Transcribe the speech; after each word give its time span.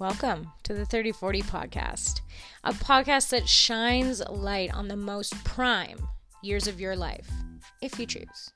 Welcome 0.00 0.52
to 0.62 0.74
the 0.74 0.86
3040 0.86 1.42
podcast, 1.42 2.20
a 2.62 2.72
podcast 2.72 3.30
that 3.30 3.48
shines 3.48 4.22
light 4.28 4.72
on 4.72 4.86
the 4.86 4.94
most 4.94 5.34
prime 5.42 5.98
years 6.40 6.68
of 6.68 6.80
your 6.80 6.94
life, 6.94 7.28
if 7.82 7.98
you 7.98 8.06
choose. 8.06 8.52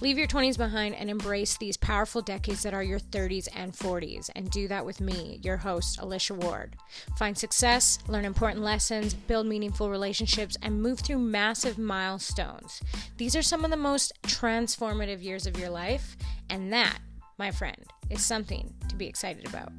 Leave 0.00 0.16
your 0.16 0.26
20s 0.26 0.56
behind 0.56 0.94
and 0.94 1.10
embrace 1.10 1.58
these 1.58 1.76
powerful 1.76 2.22
decades 2.22 2.62
that 2.62 2.72
are 2.72 2.82
your 2.82 2.98
30s 2.98 3.46
and 3.54 3.74
40s, 3.74 4.30
and 4.34 4.50
do 4.50 4.66
that 4.68 4.86
with 4.86 5.02
me, 5.02 5.38
your 5.42 5.58
host, 5.58 6.00
Alicia 6.00 6.32
Ward. 6.32 6.76
Find 7.18 7.36
success, 7.36 7.98
learn 8.08 8.24
important 8.24 8.64
lessons, 8.64 9.12
build 9.12 9.46
meaningful 9.46 9.90
relationships, 9.90 10.56
and 10.62 10.80
move 10.80 11.00
through 11.00 11.18
massive 11.18 11.76
milestones. 11.76 12.80
These 13.18 13.36
are 13.36 13.42
some 13.42 13.66
of 13.66 13.70
the 13.70 13.76
most 13.76 14.14
transformative 14.22 15.22
years 15.22 15.46
of 15.46 15.58
your 15.58 15.68
life, 15.68 16.16
and 16.48 16.72
that, 16.72 17.00
my 17.36 17.50
friend, 17.50 17.84
is 18.08 18.24
something 18.24 18.72
to 18.88 18.96
be 18.96 19.06
excited 19.06 19.46
about. 19.46 19.70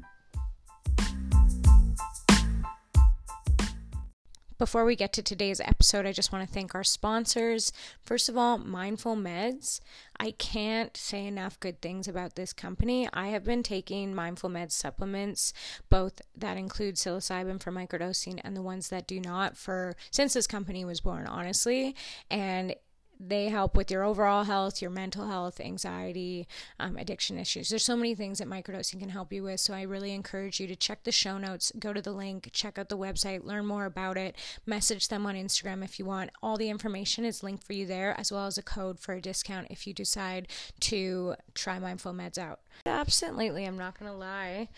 Before 4.58 4.86
we 4.86 4.96
get 4.96 5.12
to 5.12 5.22
today's 5.22 5.60
episode, 5.60 6.06
I 6.06 6.12
just 6.12 6.32
want 6.32 6.46
to 6.46 6.52
thank 6.52 6.74
our 6.74 6.82
sponsors. 6.82 7.74
First 8.02 8.30
of 8.30 8.38
all, 8.38 8.56
Mindful 8.56 9.14
Meds. 9.14 9.80
I 10.18 10.30
can't 10.30 10.96
say 10.96 11.26
enough 11.26 11.60
good 11.60 11.82
things 11.82 12.08
about 12.08 12.36
this 12.36 12.54
company. 12.54 13.06
I 13.12 13.28
have 13.28 13.44
been 13.44 13.62
taking 13.62 14.14
Mindful 14.14 14.48
Meds 14.48 14.72
supplements, 14.72 15.52
both 15.90 16.22
that 16.34 16.56
include 16.56 16.94
psilocybin 16.94 17.60
for 17.62 17.70
microdosing 17.70 18.40
and 18.44 18.56
the 18.56 18.62
ones 18.62 18.88
that 18.88 19.06
do 19.06 19.20
not 19.20 19.58
for 19.58 19.94
since 20.10 20.32
this 20.32 20.46
company 20.46 20.86
was 20.86 21.02
born, 21.02 21.26
honestly. 21.26 21.94
And 22.30 22.74
they 23.18 23.48
help 23.48 23.76
with 23.76 23.90
your 23.90 24.02
overall 24.02 24.44
health, 24.44 24.82
your 24.82 24.90
mental 24.90 25.26
health, 25.26 25.60
anxiety, 25.60 26.46
um, 26.78 26.96
addiction 26.96 27.38
issues. 27.38 27.68
There's 27.68 27.84
so 27.84 27.96
many 27.96 28.14
things 28.14 28.38
that 28.38 28.48
microdosing 28.48 29.00
can 29.00 29.08
help 29.08 29.32
you 29.32 29.42
with. 29.42 29.60
So 29.60 29.74
I 29.74 29.82
really 29.82 30.12
encourage 30.12 30.60
you 30.60 30.66
to 30.66 30.76
check 30.76 31.04
the 31.04 31.12
show 31.12 31.38
notes, 31.38 31.72
go 31.78 31.92
to 31.92 32.02
the 32.02 32.12
link, 32.12 32.50
check 32.52 32.78
out 32.78 32.88
the 32.88 32.98
website, 32.98 33.44
learn 33.44 33.66
more 33.66 33.84
about 33.84 34.16
it, 34.16 34.36
message 34.66 35.08
them 35.08 35.26
on 35.26 35.34
Instagram 35.34 35.82
if 35.82 35.98
you 35.98 36.04
want. 36.04 36.30
All 36.42 36.56
the 36.56 36.70
information 36.70 37.24
is 37.24 37.42
linked 37.42 37.64
for 37.64 37.72
you 37.72 37.86
there, 37.86 38.14
as 38.18 38.30
well 38.30 38.46
as 38.46 38.58
a 38.58 38.62
code 38.62 39.00
for 39.00 39.14
a 39.14 39.20
discount 39.20 39.68
if 39.70 39.86
you 39.86 39.94
decide 39.94 40.48
to 40.80 41.34
try 41.54 41.78
Mindful 41.78 42.12
Meds 42.12 42.38
out. 42.38 42.60
Absent 42.84 43.36
lately, 43.36 43.64
I'm 43.64 43.78
not 43.78 43.98
going 43.98 44.10
to 44.10 44.16
lie. 44.16 44.68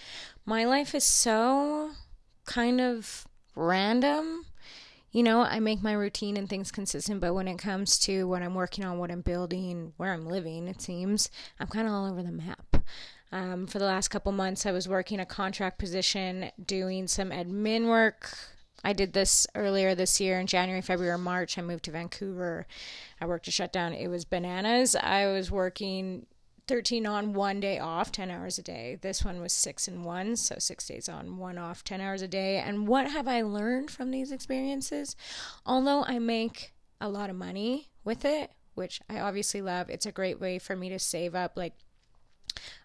My 0.47 0.65
life 0.65 0.95
is 0.95 1.05
so 1.05 1.91
kind 2.45 2.81
of 2.81 3.27
random 3.55 4.47
you 5.11 5.23
know, 5.23 5.41
I 5.41 5.59
make 5.61 5.83
my 5.83 5.93
routine 5.93 6.37
and 6.37 6.49
things 6.49 6.71
consistent, 6.71 7.21
but 7.21 7.35
when 7.35 7.49
it 7.49 7.59
comes 7.59 7.99
to 8.01 8.29
what 8.29 8.43
I'm 8.43 8.55
working 8.55 8.85
on, 8.85 8.99
what 8.99 9.11
I'm 9.11 9.23
building, 9.23 9.93
where 9.97 10.13
I'm 10.13 10.27
living, 10.27 10.69
it 10.69 10.83
seems 10.83 11.31
I'm 11.59 11.69
kind 11.69 11.87
of 11.87 11.95
all 11.95 12.11
over 12.11 12.23
the 12.23 12.33
map. 12.33 12.77
Um, 13.31 13.67
for 13.67 13.79
the 13.79 13.85
last 13.85 14.09
couple 14.09 14.33
months, 14.33 14.67
I 14.67 14.73
was 14.73 14.89
working 14.89 15.21
a 15.21 15.27
contract 15.27 15.79
position, 15.79 16.51
doing 16.65 17.07
some 17.07 17.31
admin 17.31 17.87
work. 17.87 18.37
I 18.85 18.93
did 18.93 19.13
this 19.13 19.47
earlier 19.55 19.95
this 19.95 20.21
year 20.21 20.39
in 20.39 20.47
January, 20.47 20.83
February, 20.83 21.19
March. 21.19 21.59
I 21.59 21.63
moved 21.63 21.85
to 21.85 21.91
Vancouver. 21.91 22.67
I 23.21 23.27
worked 23.27 23.49
a 23.49 23.51
shutdown. 23.51 23.93
It 23.93 24.09
was 24.09 24.25
bananas. 24.25 24.95
I 24.95 25.27
was 25.27 25.51
working 25.51 26.27
13 26.69 27.07
on, 27.07 27.33
one 27.33 27.61
day 27.61 27.79
off, 27.79 28.13
10 28.13 28.31
hours 28.31 28.59
a 28.59 28.63
day. 28.63 28.99
This 29.01 29.25
one 29.25 29.41
was 29.41 29.53
six 29.53 29.89
and 29.89 30.05
one, 30.05 30.37
so 30.37 30.57
six 30.59 30.87
days 30.87 31.09
on, 31.09 31.39
one 31.39 31.59
off, 31.59 31.83
10 31.83 32.01
hours 32.01 32.23
a 32.23 32.29
day. 32.29 32.59
And 32.59 32.87
what 32.87 33.11
have 33.11 33.27
I 33.27 33.43
learned 33.43 33.91
from 33.91 34.11
these 34.11 34.31
experiences? 34.31 35.17
Although 35.67 36.05
I 36.05 36.19
make 36.19 36.75
a 37.01 37.09
lot 37.09 37.31
of 37.31 37.37
money 37.37 37.89
with 38.05 38.25
it, 38.25 38.53
which 38.75 39.01
I 39.09 39.19
obviously 39.19 39.63
love, 39.63 39.91
it's 39.91 40.07
a 40.07 40.13
great 40.13 40.39
way 40.41 40.59
for 40.59 40.77
me 40.77 40.89
to 40.91 40.99
save 40.99 41.35
up 41.35 41.53
like 41.57 41.75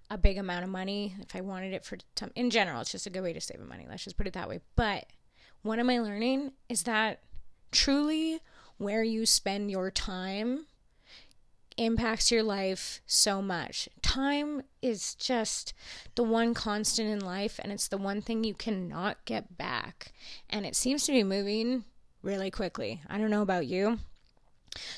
a 0.10 0.18
big 0.18 0.38
amount 0.38 0.64
of 0.64 0.70
money 0.70 1.16
if 1.20 1.36
I 1.36 1.42
wanted 1.42 1.74
it 1.74 1.84
for 1.84 1.98
some, 2.16 2.32
in 2.36 2.50
general, 2.50 2.82
it's 2.82 2.92
just 2.92 3.08
a 3.08 3.10
good 3.10 3.24
way 3.24 3.34
to 3.34 3.42
save 3.42 3.60
money. 3.60 3.86
Let's 3.90 4.04
just 4.04 4.18
put 4.18 4.28
it 4.28 4.34
that 4.34 4.50
way. 4.50 4.62
But 4.76 5.06
what 5.62 5.80
am 5.80 5.90
I 5.90 6.00
learning 6.00 6.54
is 6.70 6.84
that 6.84 7.22
truly 7.72 8.40
where 8.78 9.04
you 9.04 9.26
spend 9.26 9.72
your 9.72 9.92
time 9.92 10.68
impacts 11.78 12.32
your 12.32 12.44
life 12.44 13.02
so 13.06 13.42
much. 13.42 13.90
Time 14.02 14.64
is 14.82 15.16
just 15.16 15.74
the 16.16 16.24
one 16.24 16.54
constant 16.54 17.10
in 17.10 17.20
life, 17.20 17.60
and 17.62 17.72
it's 17.72 17.88
the 17.88 17.98
one 17.98 18.22
thing 18.22 18.44
you 18.44 18.54
cannot 18.54 19.24
get 19.26 19.58
back. 19.58 20.14
And 20.50 20.66
it 20.66 20.76
seems 20.76 21.06
to 21.06 21.12
be 21.12 21.24
moving 21.24 21.86
really 22.22 22.52
quickly. 22.52 23.02
I 23.10 23.18
don't 23.18 23.32
know 23.32 23.42
about 23.42 23.68
you. 23.68 24.00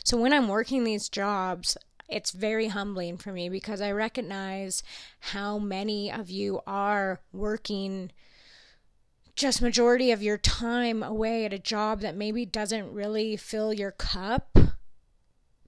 So, 0.03 0.17
when 0.17 0.33
I'm 0.33 0.47
working 0.47 0.83
these 0.83 1.09
jobs, 1.09 1.77
it's 2.07 2.31
very 2.31 2.67
humbling 2.67 3.17
for 3.17 3.31
me 3.31 3.49
because 3.49 3.81
I 3.81 3.91
recognize 3.91 4.83
how 5.19 5.57
many 5.57 6.11
of 6.11 6.29
you 6.29 6.61
are 6.65 7.19
working 7.33 8.11
just 9.35 9.61
majority 9.61 10.11
of 10.11 10.23
your 10.23 10.37
time 10.37 11.03
away 11.03 11.43
at 11.45 11.51
a 11.51 11.59
job 11.59 11.99
that 12.01 12.15
maybe 12.15 12.45
doesn't 12.45 12.93
really 12.93 13.35
fill 13.35 13.73
your 13.73 13.91
cup 13.91 14.57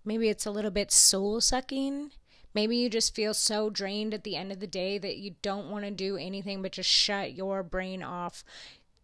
Maybe 0.07 0.29
it's 0.29 0.45
a 0.45 0.51
little 0.51 0.71
bit 0.71 0.89
soul 0.89 1.41
sucking. 1.41 2.11
Maybe 2.53 2.77
you 2.77 2.89
just 2.89 3.13
feel 3.13 3.33
so 3.33 3.69
drained 3.69 4.13
at 4.13 4.23
the 4.23 4.37
end 4.37 4.53
of 4.53 4.61
the 4.61 4.65
day 4.65 4.97
that 4.97 5.17
you 5.17 5.35
don't 5.41 5.69
want 5.69 5.83
to 5.83 5.91
do 5.91 6.15
anything 6.15 6.61
but 6.61 6.71
just 6.71 6.89
shut 6.89 7.33
your 7.33 7.61
brain 7.61 8.01
off, 8.01 8.45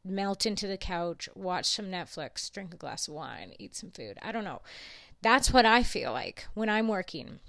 melt 0.05 0.45
into 0.45 0.65
the 0.65 0.77
couch, 0.77 1.27
watch 1.35 1.65
some 1.65 1.87
Netflix, 1.87 2.49
drink 2.49 2.73
a 2.73 2.77
glass 2.77 3.09
of 3.09 3.15
wine, 3.15 3.51
eat 3.59 3.75
some 3.75 3.91
food. 3.91 4.17
I 4.21 4.31
don't 4.31 4.45
know. 4.45 4.61
That's 5.21 5.51
what 5.51 5.65
I 5.65 5.83
feel 5.83 6.13
like 6.13 6.47
when 6.53 6.69
I'm 6.69 6.87
working, 6.87 7.41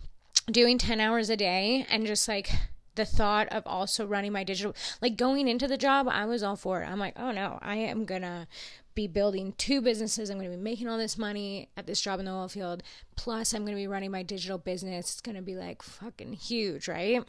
doing 0.51 0.77
10 0.77 1.01
hours 1.01 1.31
a 1.31 1.37
day 1.37 1.87
and 1.89 2.09
just 2.09 2.27
like 2.27 2.51
the 2.97 3.05
thought 3.05 3.47
of 3.49 3.63
also 3.67 4.05
running 4.05 4.33
my 4.33 4.43
digital 4.43 4.75
like 5.01 5.17
going 5.17 5.49
into 5.49 5.67
the 5.67 5.77
job 5.77 6.07
i 6.09 6.25
was 6.25 6.45
all 6.45 6.55
for 6.55 6.81
it 6.81 6.87
i'm 6.87 7.01
like 7.01 7.15
oh 7.19 7.33
no 7.33 7.59
i 7.61 7.75
am 7.75 8.05
gonna 8.05 8.47
be 8.95 9.07
building 9.07 9.55
two 9.59 9.81
businesses. 9.81 10.31
I'm 10.31 10.39
going 10.39 10.51
to 10.51 10.57
be 10.57 10.63
making 10.63 10.89
all 10.89 10.99
this 10.99 11.19
money 11.19 11.69
at 11.77 11.87
this 11.87 12.01
job 12.01 12.21
in 12.21 12.27
the 12.27 12.33
oil 12.33 12.49
field. 12.49 12.83
Plus, 13.17 13.53
I'm 13.53 13.65
going 13.65 13.77
to 13.77 13.81
be 13.83 13.87
running 13.87 14.11
my 14.11 14.23
digital 14.23 14.59
business. 14.59 15.13
It's 15.13 15.21
going 15.21 15.37
to 15.37 15.43
be 15.43 15.57
like 15.57 15.83
fucking 15.83 16.35
huge, 16.35 16.89
right? 16.89 17.23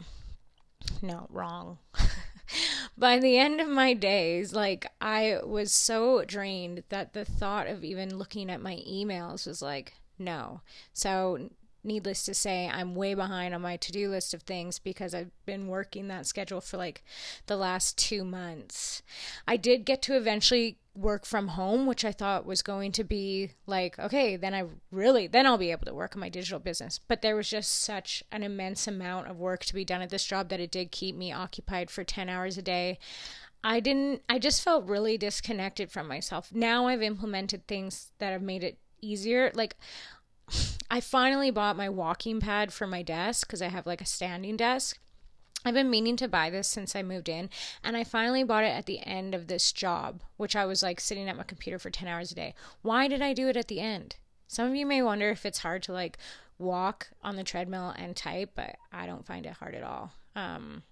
No, 1.02 1.26
wrong. 1.30 1.78
By 2.98 3.18
the 3.18 3.38
end 3.38 3.60
of 3.60 3.68
my 3.68 3.92
days, 3.92 4.52
like 4.52 4.86
I 5.00 5.40
was 5.44 5.72
so 5.72 6.24
drained 6.24 6.84
that 6.88 7.12
the 7.12 7.24
thought 7.24 7.66
of 7.66 7.84
even 7.84 8.18
looking 8.18 8.50
at 8.50 8.60
my 8.60 8.76
emails 8.88 9.46
was 9.46 9.60
like, 9.60 9.94
no. 10.18 10.60
So 10.92 11.50
needless 11.86 12.24
to 12.24 12.34
say, 12.34 12.68
I'm 12.68 12.94
way 12.94 13.14
behind 13.14 13.54
on 13.54 13.62
my 13.62 13.76
to 13.76 13.92
do 13.92 14.10
list 14.10 14.34
of 14.34 14.42
things 14.42 14.78
because 14.78 15.14
I've 15.14 15.30
been 15.46 15.68
working 15.68 16.08
that 16.08 16.26
schedule 16.26 16.60
for 16.60 16.76
like 16.76 17.04
the 17.46 17.56
last 17.56 17.96
two 17.96 18.24
months. 18.24 19.02
I 19.46 19.56
did 19.56 19.84
get 19.84 20.02
to 20.02 20.16
eventually 20.16 20.78
work 20.96 21.26
from 21.26 21.48
home, 21.48 21.86
which 21.86 22.04
I 22.04 22.12
thought 22.12 22.46
was 22.46 22.62
going 22.62 22.92
to 22.92 23.04
be 23.04 23.50
like, 23.66 23.98
okay, 23.98 24.36
then 24.36 24.54
I 24.54 24.64
really, 24.90 25.26
then 25.26 25.46
I'll 25.46 25.58
be 25.58 25.70
able 25.70 25.86
to 25.86 25.94
work 25.94 26.16
on 26.16 26.20
my 26.20 26.28
digital 26.28 26.58
business. 26.58 26.98
But 27.06 27.22
there 27.22 27.36
was 27.36 27.48
just 27.48 27.82
such 27.82 28.24
an 28.32 28.42
immense 28.42 28.86
amount 28.86 29.28
of 29.28 29.38
work 29.38 29.64
to 29.66 29.74
be 29.74 29.84
done 29.84 30.02
at 30.02 30.10
this 30.10 30.24
job 30.24 30.48
that 30.48 30.60
it 30.60 30.70
did 30.70 30.90
keep 30.90 31.14
me 31.14 31.32
occupied 31.32 31.90
for 31.90 32.02
10 32.02 32.28
hours 32.28 32.56
a 32.56 32.62
day. 32.62 32.98
I 33.62 33.80
didn't, 33.80 34.22
I 34.28 34.38
just 34.38 34.62
felt 34.62 34.88
really 34.88 35.18
disconnected 35.18 35.90
from 35.90 36.08
myself. 36.08 36.50
Now 36.52 36.86
I've 36.86 37.02
implemented 37.02 37.66
things 37.66 38.12
that 38.18 38.32
have 38.32 38.42
made 38.42 38.64
it 38.64 38.78
easier. 39.00 39.50
Like, 39.54 39.76
I 40.90 41.00
finally 41.00 41.50
bought 41.50 41.76
my 41.76 41.88
walking 41.88 42.40
pad 42.40 42.72
for 42.72 42.86
my 42.86 43.02
desk 43.02 43.46
because 43.46 43.60
I 43.60 43.68
have 43.68 43.86
like 43.86 44.00
a 44.00 44.06
standing 44.06 44.56
desk. 44.56 44.98
I've 45.64 45.74
been 45.74 45.90
meaning 45.90 46.16
to 46.18 46.28
buy 46.28 46.48
this 46.48 46.68
since 46.68 46.94
I 46.94 47.02
moved 47.02 47.28
in, 47.28 47.50
and 47.82 47.96
I 47.96 48.04
finally 48.04 48.44
bought 48.44 48.62
it 48.62 48.68
at 48.68 48.86
the 48.86 49.00
end 49.00 49.34
of 49.34 49.48
this 49.48 49.72
job, 49.72 50.22
which 50.36 50.54
I 50.54 50.64
was 50.64 50.80
like 50.82 51.00
sitting 51.00 51.28
at 51.28 51.36
my 51.36 51.42
computer 51.42 51.78
for 51.78 51.90
10 51.90 52.06
hours 52.06 52.30
a 52.30 52.36
day. 52.36 52.54
Why 52.82 53.08
did 53.08 53.20
I 53.20 53.32
do 53.32 53.48
it 53.48 53.56
at 53.56 53.66
the 53.66 53.80
end? 53.80 54.14
Some 54.46 54.68
of 54.68 54.76
you 54.76 54.86
may 54.86 55.02
wonder 55.02 55.28
if 55.28 55.44
it's 55.44 55.58
hard 55.58 55.82
to 55.84 55.92
like 55.92 56.18
walk 56.58 57.08
on 57.22 57.34
the 57.34 57.42
treadmill 57.42 57.92
and 57.96 58.14
type, 58.14 58.52
but 58.54 58.76
I 58.92 59.06
don't 59.06 59.26
find 59.26 59.44
it 59.44 59.54
hard 59.54 59.74
at 59.74 59.82
all. 59.82 60.12
Um, 60.36 60.84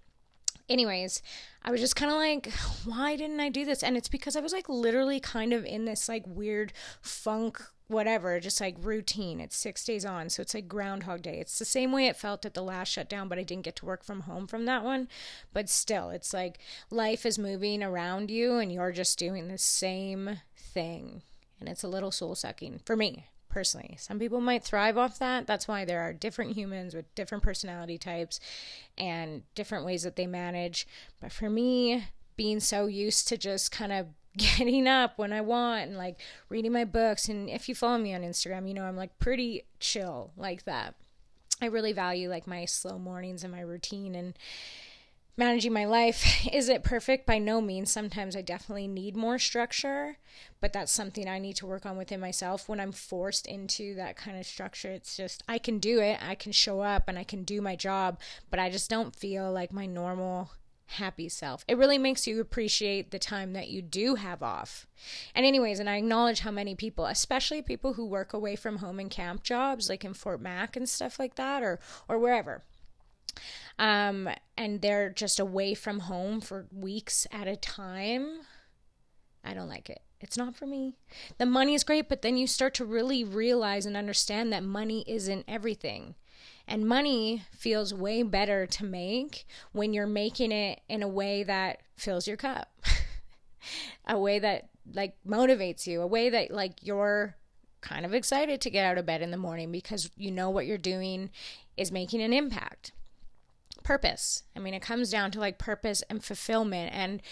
anyways, 0.69 1.23
I 1.63 1.71
was 1.71 1.81
just 1.81 1.97
kind 1.97 2.11
of 2.11 2.17
like, 2.17 2.53
why 2.85 3.17
didn't 3.17 3.41
I 3.41 3.51
do 3.51 3.65
this? 3.65 3.83
And 3.83 3.97
it's 3.97 4.09
because 4.09 4.37
I 4.37 4.41
was 4.41 4.53
like 4.53 4.69
literally 4.69 5.21
kind 5.21 5.53
of 5.53 5.65
in 5.65 5.85
this 5.85 6.09
like 6.09 6.25
weird 6.27 6.73
funk, 7.01 7.63
whatever, 7.89 8.41
just 8.41 8.61
like 8.61 8.77
routine. 8.81 9.41
It's 9.41 9.57
six 9.57 9.85
days 9.85 10.05
on, 10.05 10.31
so 10.31 10.41
it's 10.43 10.55
like 10.55 10.69
Groundhog 10.69 11.23
Day. 11.23 11.39
It's 11.39 11.59
the 11.59 11.65
same 11.65 11.93
way 11.93 12.07
it 12.07 12.17
felt 12.17 12.47
at 12.47 12.55
the 12.55 12.63
last 12.63 12.89
shutdown, 12.89 13.29
but 13.29 13.39
I 13.39 13.43
didn't 13.43 13.65
get 13.65 13.77
to 13.77 13.87
work 13.87 14.05
from 14.05 14.21
home 14.21 14.47
from 14.47 14.65
that 14.65 14.85
one. 14.85 15.09
But 15.53 15.69
still, 15.69 16.11
it's 16.11 16.33
like 16.33 16.59
life 16.91 17.27
is 17.27 17.39
moving 17.39 17.83
around 17.83 18.31
you 18.31 18.57
and 18.57 18.73
you're 18.73 18.93
just 18.93 19.19
doing 19.19 19.49
the 19.49 19.59
same 19.59 20.41
thing. 20.57 21.23
And 21.61 21.69
it's 21.69 21.83
a 21.83 21.89
little 21.89 22.11
soul 22.11 22.35
sucking 22.35 22.81
for 22.85 22.97
me 22.97 23.27
personally. 23.49 23.97
Some 24.01 24.19
people 24.19 24.41
might 24.41 24.65
thrive 24.65 24.99
off 24.99 25.19
that. 25.21 25.47
That's 25.47 25.69
why 25.69 25.85
there 25.85 26.01
are 26.01 26.13
different 26.13 26.57
humans 26.57 26.95
with 26.95 27.15
different 27.15 27.45
personality 27.45 27.99
types 27.99 28.41
and 28.99 29.43
different 29.55 29.85
ways 29.87 30.03
that 30.03 30.17
they 30.17 30.27
manage. 30.27 30.89
But 31.21 31.31
for 31.33 31.49
me, 31.49 32.05
being 32.37 32.59
so 32.59 32.87
used 32.87 33.29
to 33.29 33.37
just 33.37 33.71
kind 33.71 33.93
of 33.93 34.09
getting 34.37 34.87
up 34.87 35.19
when 35.19 35.33
I 35.33 35.41
want 35.41 35.89
and 35.89 35.97
like 35.97 36.21
reading 36.49 36.73
my 36.73 36.85
books. 36.85 37.29
And 37.29 37.49
if 37.49 37.69
you 37.69 37.75
follow 37.75 37.99
me 37.99 38.15
on 38.15 38.23
Instagram, 38.23 38.69
you 38.69 38.75
know 38.75 38.85
I'm 38.85 38.97
like 38.97 39.19
pretty 39.19 39.65
chill 39.81 40.33
like 40.37 40.65
that. 40.65 40.95
I 41.63 41.67
really 41.67 41.93
value 41.93 42.29
like 42.29 42.47
my 42.47 42.65
slow 42.65 42.99
mornings 42.99 43.45
and 43.45 43.53
my 43.53 43.61
routine. 43.61 44.15
And 44.15 44.35
managing 45.37 45.73
my 45.73 45.85
life. 45.85 46.47
Is 46.53 46.69
it 46.69 46.85
perfect? 46.85 47.27
By 47.27 47.39
no 47.39 47.61
means. 47.61 47.91
Sometimes 47.91 48.37
I 48.37 48.43
definitely 48.43 48.89
need 48.89 49.17
more 49.17 49.39
structure, 49.39 50.19
but 50.61 50.73
that's 50.73 50.93
something 50.93 51.29
I 51.29 51.39
need 51.39 51.57
to 51.57 51.67
work 51.67 51.87
on 51.87 51.97
within 51.97 52.21
myself. 52.21 52.69
When 52.69 52.81
I'm 52.81 52.93
forced 52.93 53.47
into 53.47 53.95
that 53.97 54.17
kind 54.17 54.39
of 54.39 54.47
structure, 54.47 54.91
it's 54.91 55.17
just 55.17 55.43
I 55.49 55.59
can 55.59 55.79
do 55.79 56.01
it, 56.01 56.19
I 56.23 56.35
can 56.35 56.53
show 56.53 56.81
up 56.81 57.09
and 57.09 57.19
I 57.19 57.25
can 57.25 57.45
do 57.45 57.61
my 57.61 57.77
job, 57.77 58.19
but 58.51 58.61
I 58.61 58.71
just 58.71 58.91
don't 58.91 59.15
feel 59.15 59.51
like 59.53 59.73
my 59.73 59.87
normal 59.87 60.51
happy 60.87 61.29
self. 61.29 61.65
It 61.67 61.79
really 61.79 61.99
makes 61.99 62.27
you 62.27 62.41
appreciate 62.41 63.11
the 63.11 63.19
time 63.19 63.53
that 63.53 63.69
you 63.69 63.83
do 63.83 64.17
have 64.17 64.43
off. 64.43 64.87
And, 65.35 65.45
anyways, 65.45 65.81
and 65.81 65.89
I 65.89 65.97
acknowledge 65.97 66.41
how 66.41 66.51
many 66.51 66.75
people, 66.75 67.07
especially 67.07 67.63
people 67.63 67.95
who 67.95 68.07
work 68.07 68.33
away 68.33 68.57
from 68.57 68.79
home 68.79 69.01
in 69.01 69.09
camp 69.09 69.43
jobs, 69.43 69.89
like 69.89 70.05
in 70.05 70.15
Fort 70.15 70.41
Mac 70.41 70.77
and 70.77 70.89
stuff 70.89 71.19
like 71.19 71.37
that, 71.37 71.63
or 71.63 71.81
or 72.09 72.19
wherever 72.19 72.63
um, 73.79 74.29
and 74.57 74.81
they're 74.81 75.11
just 75.11 75.41
away 75.41 75.75
from 75.75 76.01
home 76.01 76.41
for 76.41 76.67
weeks 76.73 77.27
at 77.33 77.49
a 77.49 77.57
time. 77.57 78.41
I 79.45 79.55
don't 79.55 79.69
like 79.69 79.91
it. 79.91 80.01
It's 80.21 80.39
not 80.39 80.57
for 80.57 80.67
me. 80.67 80.95
The 81.39 81.47
money 81.47 81.75
is 81.75 81.85
great, 81.85 82.09
but 82.09 82.23
then 82.23 82.37
you 82.37 82.47
start 82.47 82.73
to 82.75 82.85
really 82.85 83.25
realize 83.25 83.85
and 83.85 83.97
understand 83.97 84.53
that 84.53 84.63
money 84.63 85.05
isn't 85.07 85.45
everything. 85.47 86.15
And 86.67 86.89
money 86.89 87.43
feels 87.53 87.93
way 87.93 88.23
better 88.23 88.67
to 88.67 88.85
make 88.85 89.47
when 89.73 89.93
you're 89.93 90.07
making 90.07 90.51
it 90.51 90.81
in 90.89 91.03
a 91.03 91.09
way 91.09 91.43
that 91.43 91.81
fills 91.97 92.27
your 92.27 92.37
cup. 92.37 92.73
a 94.07 94.19
way 94.19 94.39
that 94.39 94.69
like 94.93 95.17
motivates 95.27 95.87
you, 95.87 96.01
a 96.01 96.07
way 96.07 96.31
that 96.31 96.51
like 96.51 96.83
you're 96.83 97.37
kind 97.81 98.07
of 98.07 98.15
excited 98.15 98.61
to 98.63 98.71
get 98.71 98.85
out 98.87 98.97
of 98.97 99.05
bed 99.05 99.21
in 99.21 99.31
the 99.31 99.37
morning 99.37 99.71
because 99.71 100.11
you 100.17 100.31
know 100.31 100.49
what 100.49 100.67
you're 100.67 100.79
doing 100.79 101.31
is 101.77 101.93
making 101.93 102.23
an 102.23 102.33
impact 102.33 102.93
purpose. 103.85 104.43
I 104.57 104.59
mean, 104.59 104.75
it 104.75 104.83
comes 104.83 105.11
down 105.11 105.31
to 105.33 105.41
like 105.41 105.59
purpose 105.59 106.03
and 106.11 106.25
fulfillment. 106.25 106.93
And 106.93 107.23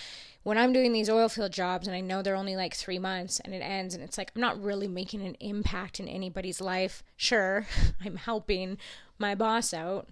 when 0.44 0.58
I'm 0.58 0.72
doing 0.72 0.92
these 0.92 1.10
oil 1.10 1.28
field 1.28 1.52
jobs 1.52 1.88
and 1.88 1.96
I 1.96 2.00
know 2.00 2.22
they're 2.22 2.36
only 2.36 2.54
like 2.54 2.74
three 2.74 2.98
months 2.98 3.40
and 3.40 3.52
it 3.54 3.60
ends, 3.60 3.94
and 3.94 4.04
it's 4.04 4.18
like 4.18 4.30
I'm 4.34 4.40
not 4.40 4.62
really 4.62 4.88
making 4.88 5.22
an 5.22 5.34
impact 5.40 5.98
in 5.98 6.06
anybody's 6.06 6.60
life. 6.60 7.02
Sure, 7.16 7.66
I'm 8.04 8.16
helping 8.16 8.78
my 9.18 9.34
boss 9.34 9.74
out 9.74 10.08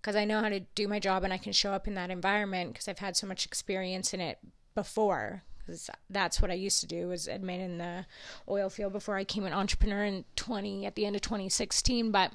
because 0.00 0.16
I 0.16 0.24
know 0.24 0.40
how 0.40 0.48
to 0.48 0.60
do 0.74 0.88
my 0.88 0.98
job 0.98 1.24
and 1.24 1.32
I 1.32 1.38
can 1.38 1.52
show 1.52 1.72
up 1.72 1.86
in 1.86 1.94
that 1.94 2.10
environment 2.10 2.72
because 2.72 2.88
I've 2.88 2.98
had 2.98 3.16
so 3.16 3.26
much 3.26 3.46
experience 3.46 4.12
in 4.12 4.20
it 4.20 4.38
before. 4.74 5.44
Because 5.58 5.88
that's 6.10 6.42
what 6.42 6.50
I 6.50 6.54
used 6.54 6.80
to 6.80 6.86
do 6.86 7.08
was 7.08 7.26
admin 7.26 7.60
in 7.60 7.78
the 7.78 8.04
oil 8.46 8.68
field 8.68 8.92
before 8.92 9.16
I 9.16 9.22
became 9.22 9.46
an 9.46 9.54
entrepreneur 9.54 10.04
in 10.04 10.26
20 10.36 10.84
at 10.84 10.94
the 10.94 11.06
end 11.06 11.16
of 11.16 11.22
2016. 11.22 12.10
But 12.10 12.32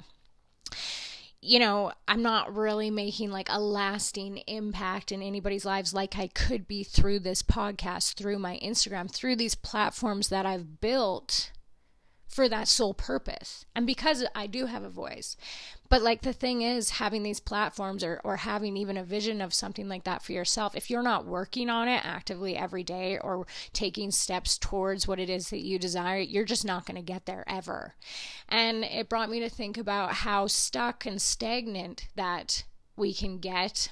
you 1.42 1.58
know, 1.58 1.92
I'm 2.06 2.22
not 2.22 2.54
really 2.54 2.90
making 2.90 3.30
like 3.30 3.48
a 3.50 3.60
lasting 3.60 4.38
impact 4.46 5.10
in 5.10 5.22
anybody's 5.22 5.64
lives 5.64 5.94
like 5.94 6.18
I 6.18 6.26
could 6.28 6.68
be 6.68 6.84
through 6.84 7.20
this 7.20 7.42
podcast, 7.42 8.14
through 8.14 8.38
my 8.38 8.58
Instagram, 8.62 9.10
through 9.10 9.36
these 9.36 9.54
platforms 9.54 10.28
that 10.28 10.44
I've 10.44 10.80
built 10.80 11.50
for 12.30 12.48
that 12.48 12.68
sole 12.68 12.94
purpose. 12.94 13.64
And 13.74 13.86
because 13.86 14.24
I 14.36 14.46
do 14.46 14.66
have 14.66 14.84
a 14.84 14.88
voice. 14.88 15.36
But 15.88 16.00
like 16.00 16.22
the 16.22 16.32
thing 16.32 16.62
is 16.62 16.90
having 16.90 17.24
these 17.24 17.40
platforms 17.40 18.04
or 18.04 18.20
or 18.22 18.36
having 18.36 18.76
even 18.76 18.96
a 18.96 19.02
vision 19.02 19.40
of 19.40 19.52
something 19.52 19.88
like 19.88 20.04
that 20.04 20.22
for 20.22 20.30
yourself, 20.30 20.76
if 20.76 20.88
you're 20.88 21.02
not 21.02 21.26
working 21.26 21.68
on 21.68 21.88
it 21.88 22.06
actively 22.06 22.56
every 22.56 22.84
day 22.84 23.18
or 23.18 23.48
taking 23.72 24.12
steps 24.12 24.56
towards 24.56 25.08
what 25.08 25.18
it 25.18 25.28
is 25.28 25.50
that 25.50 25.64
you 25.64 25.76
desire, 25.78 26.20
you're 26.20 26.44
just 26.44 26.64
not 26.64 26.86
going 26.86 26.94
to 26.94 27.02
get 27.02 27.26
there 27.26 27.42
ever. 27.48 27.96
And 28.48 28.84
it 28.84 29.08
brought 29.08 29.30
me 29.30 29.40
to 29.40 29.48
think 29.48 29.76
about 29.76 30.12
how 30.12 30.46
stuck 30.46 31.04
and 31.04 31.20
stagnant 31.20 32.06
that 32.14 32.62
we 32.96 33.12
can 33.12 33.38
get 33.38 33.88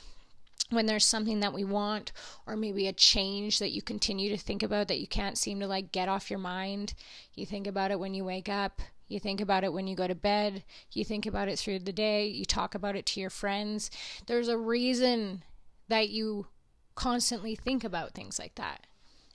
when 0.71 0.87
there's 0.87 1.05
something 1.05 1.41
that 1.41 1.55
we 1.55 1.65
want 1.65 2.13
or 2.47 2.57
maybe 2.57 2.87
a 2.87 2.93
change 2.93 3.59
that 3.59 3.73
you 3.73 3.81
continue 3.81 4.29
to 4.31 4.37
think 4.37 4.63
about 4.63 4.89
that 4.89 5.01
you 5.01 5.07
can't 5.07 5.39
seem 5.39 5.61
to 5.61 5.67
like 5.67 5.93
get 5.93 6.09
off 6.09 6.31
your 6.31 6.39
mind. 6.39 6.95
You 7.35 7.47
think 7.47 7.67
about 7.67 7.91
it 7.91 7.99
when 7.99 8.15
you 8.15 8.25
wake 8.25 8.49
up. 8.49 8.83
You 9.09 9.19
think 9.19 9.41
about 9.41 9.65
it 9.65 9.73
when 9.73 9.87
you 9.87 9.97
go 9.97 10.07
to 10.07 10.15
bed. 10.15 10.65
You 10.93 11.05
think 11.05 11.25
about 11.25 11.49
it 11.49 11.59
through 11.59 11.79
the 11.81 11.93
day. 11.93 12.27
You 12.27 12.45
talk 12.45 12.75
about 12.75 12.97
it 12.97 13.07
to 13.07 13.21
your 13.21 13.31
friends. 13.31 13.91
There's 14.27 14.49
a 14.49 14.59
reason 14.59 15.43
that 15.89 16.11
you 16.11 16.49
constantly 16.95 17.55
think 17.55 17.85
about 17.85 18.13
things 18.13 18.39
like 18.39 18.57
that. 18.57 18.87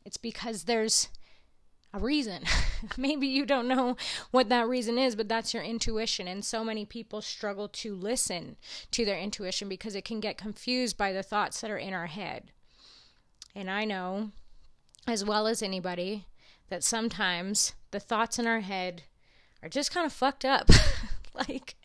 It's 0.05 0.17
because 0.17 0.65
there's 0.65 1.09
a 1.93 1.99
reason. 1.99 2.43
Maybe 2.97 3.27
you 3.27 3.45
don't 3.45 3.67
know 3.67 3.95
what 4.31 4.49
that 4.49 4.67
reason 4.67 4.97
is, 4.97 5.15
but 5.15 5.29
that's 5.29 5.53
your 5.53 5.63
intuition. 5.63 6.27
And 6.27 6.43
so 6.43 6.63
many 6.63 6.85
people 6.85 7.21
struggle 7.21 7.67
to 7.69 7.95
listen 7.95 8.57
to 8.91 9.05
their 9.05 9.19
intuition 9.19 9.69
because 9.69 9.95
it 9.95 10.05
can 10.05 10.19
get 10.19 10.37
confused 10.37 10.97
by 10.97 11.11
the 11.11 11.23
thoughts 11.23 11.61
that 11.61 11.71
are 11.71 11.77
in 11.77 11.93
our 11.93 12.07
head. 12.07 12.51
And 13.55 13.69
I 13.69 13.85
know, 13.85 14.31
as 15.07 15.23
well 15.23 15.45
as 15.47 15.61
anybody, 15.61 16.25
that 16.69 16.83
sometimes 16.83 17.73
the 17.91 17.99
thoughts 17.99 18.39
in 18.39 18.47
our 18.47 18.61
head 18.61 19.03
are 19.61 19.69
just 19.69 19.93
kind 19.93 20.05
of 20.05 20.11
fucked 20.11 20.43
up. 20.43 20.69
like, 21.49 21.75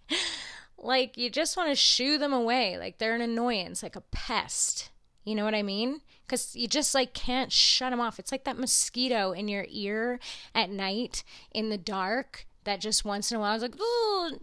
like 0.79 1.19
you 1.19 1.29
just 1.29 1.57
want 1.57 1.69
to 1.69 1.75
shoo 1.75 2.17
them 2.17 2.33
away. 2.33 2.79
Like 2.79 2.99
they're 2.99 3.15
an 3.15 3.21
annoyance, 3.21 3.83
like 3.83 3.97
a 3.97 4.03
pest. 4.11 4.91
You 5.25 5.35
know 5.35 5.45
what 5.45 5.55
I 5.55 5.63
mean? 5.63 6.01
Because 6.29 6.55
you 6.55 6.69
just 6.69 6.95
like 6.95 7.15
can't 7.15 7.51
shut 7.51 7.91
them 7.91 8.01
off. 8.01 8.19
It's 8.19 8.31
like 8.31 8.45
that 8.45 8.59
mosquito 8.59 9.33
in 9.33 9.49
your 9.49 9.65
ear 9.69 10.21
at 10.55 10.71
night 10.71 11.25
in 11.51 11.71
the 11.71 11.79
dark 11.79 12.47
that 12.65 12.81
just 12.81 13.03
once 13.03 13.33
in 13.33 13.39
a 13.39 13.41
while 13.41 13.57
is 13.57 13.63
like, 13.63 13.75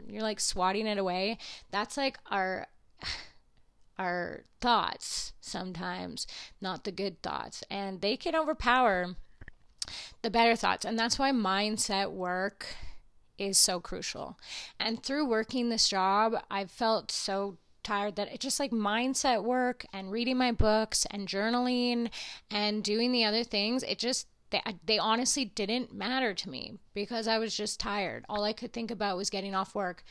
you're 0.07 0.23
like 0.23 0.39
swatting 0.39 0.87
it 0.87 0.97
away. 0.97 1.37
That's 1.69 1.95
like 1.95 2.17
our 2.31 2.65
our 3.99 4.43
thoughts 4.59 5.33
sometimes, 5.39 6.25
not 6.59 6.83
the 6.83 6.91
good 6.91 7.21
thoughts, 7.21 7.63
and 7.69 8.01
they 8.01 8.17
can 8.17 8.35
overpower 8.35 9.15
the 10.23 10.31
better 10.31 10.55
thoughts. 10.55 10.85
And 10.85 10.97
that's 10.97 11.19
why 11.19 11.31
mindset 11.31 12.11
work 12.11 12.65
is 13.37 13.57
so 13.57 13.79
crucial. 13.79 14.39
And 14.79 15.03
through 15.03 15.27
working 15.27 15.69
this 15.69 15.87
job, 15.87 16.33
I've 16.49 16.71
felt 16.71 17.11
so 17.11 17.57
tired 17.85 18.17
that 18.17 18.33
it 18.33 18.41
just 18.41 18.59
like 18.59 18.71
mindset 18.71 19.43
work 19.43 19.85
and 19.93 20.11
reading 20.11 20.37
my 20.37 20.51
books 20.51 21.05
and 21.11 21.27
journaling 21.27 22.09
and 22.51 22.83
doing 22.83 23.11
the 23.11 23.23
other 23.23 23.43
things, 23.43 23.83
it 23.83 23.97
just 23.97 24.27
they, 24.49 24.61
they 24.85 24.99
honestly 24.99 25.45
didn't 25.45 25.93
matter 25.93 26.33
to 26.33 26.49
me 26.49 26.79
because 26.93 27.27
I 27.27 27.37
was 27.37 27.55
just 27.55 27.79
tired. 27.79 28.25
All 28.27 28.43
I 28.43 28.53
could 28.53 28.73
think 28.73 28.91
about 28.91 29.17
was 29.17 29.29
getting 29.29 29.55
off 29.55 29.75
work 29.75 30.03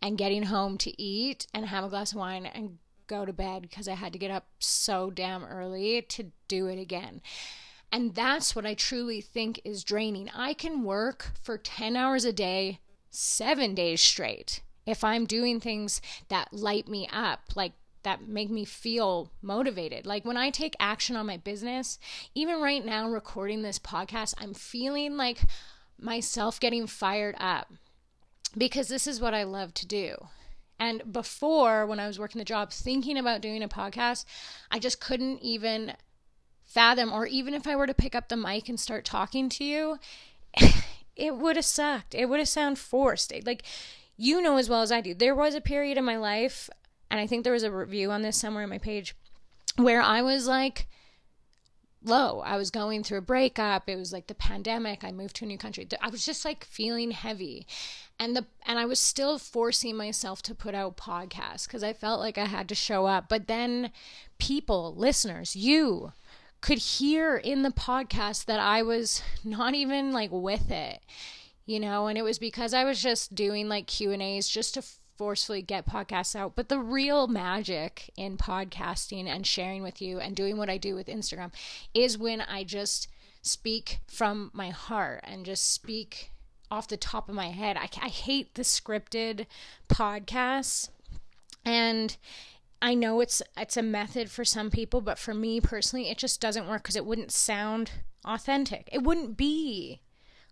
and 0.00 0.18
getting 0.18 0.44
home 0.44 0.78
to 0.78 1.00
eat 1.00 1.46
and 1.52 1.66
have 1.66 1.84
a 1.84 1.88
glass 1.88 2.12
of 2.12 2.18
wine 2.18 2.46
and 2.46 2.78
go 3.06 3.24
to 3.24 3.32
bed 3.32 3.62
because 3.62 3.88
I 3.88 3.94
had 3.94 4.12
to 4.12 4.18
get 4.18 4.30
up 4.30 4.46
so 4.58 5.10
damn 5.10 5.44
early 5.44 6.02
to 6.02 6.30
do 6.46 6.66
it 6.66 6.78
again. 6.78 7.20
And 7.90 8.14
that's 8.14 8.54
what 8.54 8.66
I 8.66 8.74
truly 8.74 9.20
think 9.20 9.60
is 9.64 9.82
draining. 9.82 10.30
I 10.34 10.52
can 10.52 10.84
work 10.84 11.32
for 11.42 11.56
10 11.56 11.96
hours 11.96 12.24
a 12.24 12.32
day, 12.32 12.80
seven 13.10 13.74
days 13.74 14.00
straight 14.02 14.60
if 14.88 15.04
I'm 15.04 15.26
doing 15.26 15.60
things 15.60 16.00
that 16.28 16.52
light 16.52 16.88
me 16.88 17.08
up, 17.12 17.40
like 17.54 17.72
that 18.04 18.26
make 18.26 18.48
me 18.48 18.64
feel 18.64 19.30
motivated. 19.42 20.06
Like 20.06 20.24
when 20.24 20.38
I 20.38 20.48
take 20.48 20.74
action 20.80 21.14
on 21.14 21.26
my 21.26 21.36
business, 21.36 21.98
even 22.34 22.62
right 22.62 22.84
now 22.84 23.08
recording 23.08 23.60
this 23.60 23.78
podcast, 23.78 24.34
I'm 24.38 24.54
feeling 24.54 25.16
like 25.18 25.40
myself 26.00 26.58
getting 26.58 26.86
fired 26.86 27.36
up 27.38 27.70
because 28.56 28.88
this 28.88 29.06
is 29.06 29.20
what 29.20 29.34
I 29.34 29.42
love 29.42 29.74
to 29.74 29.86
do. 29.86 30.28
And 30.80 31.12
before, 31.12 31.84
when 31.84 32.00
I 32.00 32.06
was 32.06 32.18
working 32.18 32.38
the 32.38 32.44
job, 32.44 32.70
thinking 32.70 33.18
about 33.18 33.42
doing 33.42 33.62
a 33.62 33.68
podcast, 33.68 34.24
I 34.70 34.78
just 34.78 35.00
couldn't 35.00 35.42
even 35.42 35.94
fathom, 36.64 37.12
or 37.12 37.26
even 37.26 37.52
if 37.52 37.66
I 37.66 37.76
were 37.76 37.86
to 37.86 37.94
pick 37.94 38.14
up 38.14 38.28
the 38.28 38.36
mic 38.36 38.68
and 38.68 38.80
start 38.80 39.04
talking 39.04 39.48
to 39.50 39.64
you, 39.64 39.98
it 41.16 41.36
would 41.36 41.56
have 41.56 41.64
sucked. 41.64 42.14
It 42.14 42.26
would 42.26 42.38
have 42.38 42.48
sounded 42.48 42.78
forced. 42.78 43.32
Like 43.44 43.64
you 44.18 44.42
know 44.42 44.58
as 44.58 44.68
well 44.68 44.82
as 44.82 44.92
I 44.92 45.00
do, 45.00 45.14
there 45.14 45.34
was 45.34 45.54
a 45.54 45.60
period 45.60 45.96
in 45.96 46.04
my 46.04 46.18
life, 46.18 46.68
and 47.10 47.18
I 47.18 47.26
think 47.26 47.44
there 47.44 47.52
was 47.52 47.62
a 47.62 47.70
review 47.70 48.10
on 48.10 48.20
this 48.20 48.36
somewhere 48.36 48.64
on 48.64 48.68
my 48.68 48.78
page, 48.78 49.14
where 49.76 50.02
I 50.02 50.20
was 50.20 50.46
like 50.46 50.88
low. 52.04 52.40
I 52.40 52.56
was 52.56 52.70
going 52.70 53.02
through 53.02 53.18
a 53.18 53.22
breakup. 53.22 53.88
It 53.88 53.96
was 53.96 54.12
like 54.12 54.26
the 54.26 54.34
pandemic. 54.34 55.04
I 55.04 55.12
moved 55.12 55.36
to 55.36 55.44
a 55.44 55.48
new 55.48 55.58
country. 55.58 55.86
I 56.00 56.10
was 56.10 56.24
just 56.24 56.44
like 56.44 56.64
feeling 56.64 57.12
heavy. 57.12 57.66
And 58.18 58.36
the 58.36 58.46
and 58.66 58.78
I 58.78 58.84
was 58.84 58.98
still 58.98 59.38
forcing 59.38 59.96
myself 59.96 60.42
to 60.42 60.54
put 60.54 60.74
out 60.74 60.96
podcasts 60.96 61.66
because 61.66 61.84
I 61.84 61.92
felt 61.92 62.20
like 62.20 62.38
I 62.38 62.46
had 62.46 62.68
to 62.70 62.74
show 62.74 63.06
up. 63.06 63.28
But 63.28 63.46
then 63.46 63.92
people, 64.38 64.94
listeners, 64.96 65.54
you 65.54 66.12
could 66.60 66.78
hear 66.78 67.36
in 67.36 67.62
the 67.62 67.70
podcast 67.70 68.46
that 68.46 68.58
I 68.58 68.82
was 68.82 69.22
not 69.44 69.74
even 69.74 70.12
like 70.12 70.30
with 70.32 70.70
it 70.72 71.00
you 71.68 71.78
know, 71.78 72.06
and 72.06 72.16
it 72.16 72.22
was 72.22 72.38
because 72.38 72.72
I 72.72 72.84
was 72.84 73.02
just 73.02 73.34
doing 73.34 73.68
like 73.68 73.86
Q&As 73.86 74.48
just 74.48 74.72
to 74.72 74.82
forcefully 75.18 75.60
get 75.60 75.86
podcasts 75.86 76.34
out. 76.34 76.56
But 76.56 76.70
the 76.70 76.78
real 76.78 77.26
magic 77.26 78.10
in 78.16 78.38
podcasting 78.38 79.26
and 79.26 79.46
sharing 79.46 79.82
with 79.82 80.00
you 80.00 80.18
and 80.18 80.34
doing 80.34 80.56
what 80.56 80.70
I 80.70 80.78
do 80.78 80.94
with 80.94 81.08
Instagram 81.08 81.52
is 81.92 82.16
when 82.16 82.40
I 82.40 82.64
just 82.64 83.08
speak 83.42 83.98
from 84.06 84.50
my 84.54 84.70
heart 84.70 85.20
and 85.24 85.44
just 85.44 85.70
speak 85.70 86.32
off 86.70 86.88
the 86.88 86.96
top 86.96 87.28
of 87.28 87.34
my 87.34 87.50
head. 87.50 87.76
I, 87.76 87.90
I 88.00 88.08
hate 88.08 88.54
the 88.54 88.62
scripted 88.62 89.44
podcasts. 89.90 90.88
And 91.66 92.16
I 92.80 92.94
know 92.94 93.20
it's 93.20 93.42
it's 93.58 93.76
a 93.76 93.82
method 93.82 94.30
for 94.30 94.42
some 94.42 94.70
people, 94.70 95.02
but 95.02 95.18
for 95.18 95.34
me 95.34 95.60
personally, 95.60 96.08
it 96.08 96.16
just 96.16 96.40
doesn't 96.40 96.66
work 96.66 96.82
because 96.82 96.96
it 96.96 97.04
wouldn't 97.04 97.30
sound 97.30 97.90
authentic. 98.24 98.88
It 98.90 99.02
wouldn't 99.02 99.36
be 99.36 100.00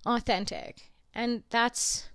authentic. 0.04 0.90
And 1.16 1.44
that's 1.49 2.11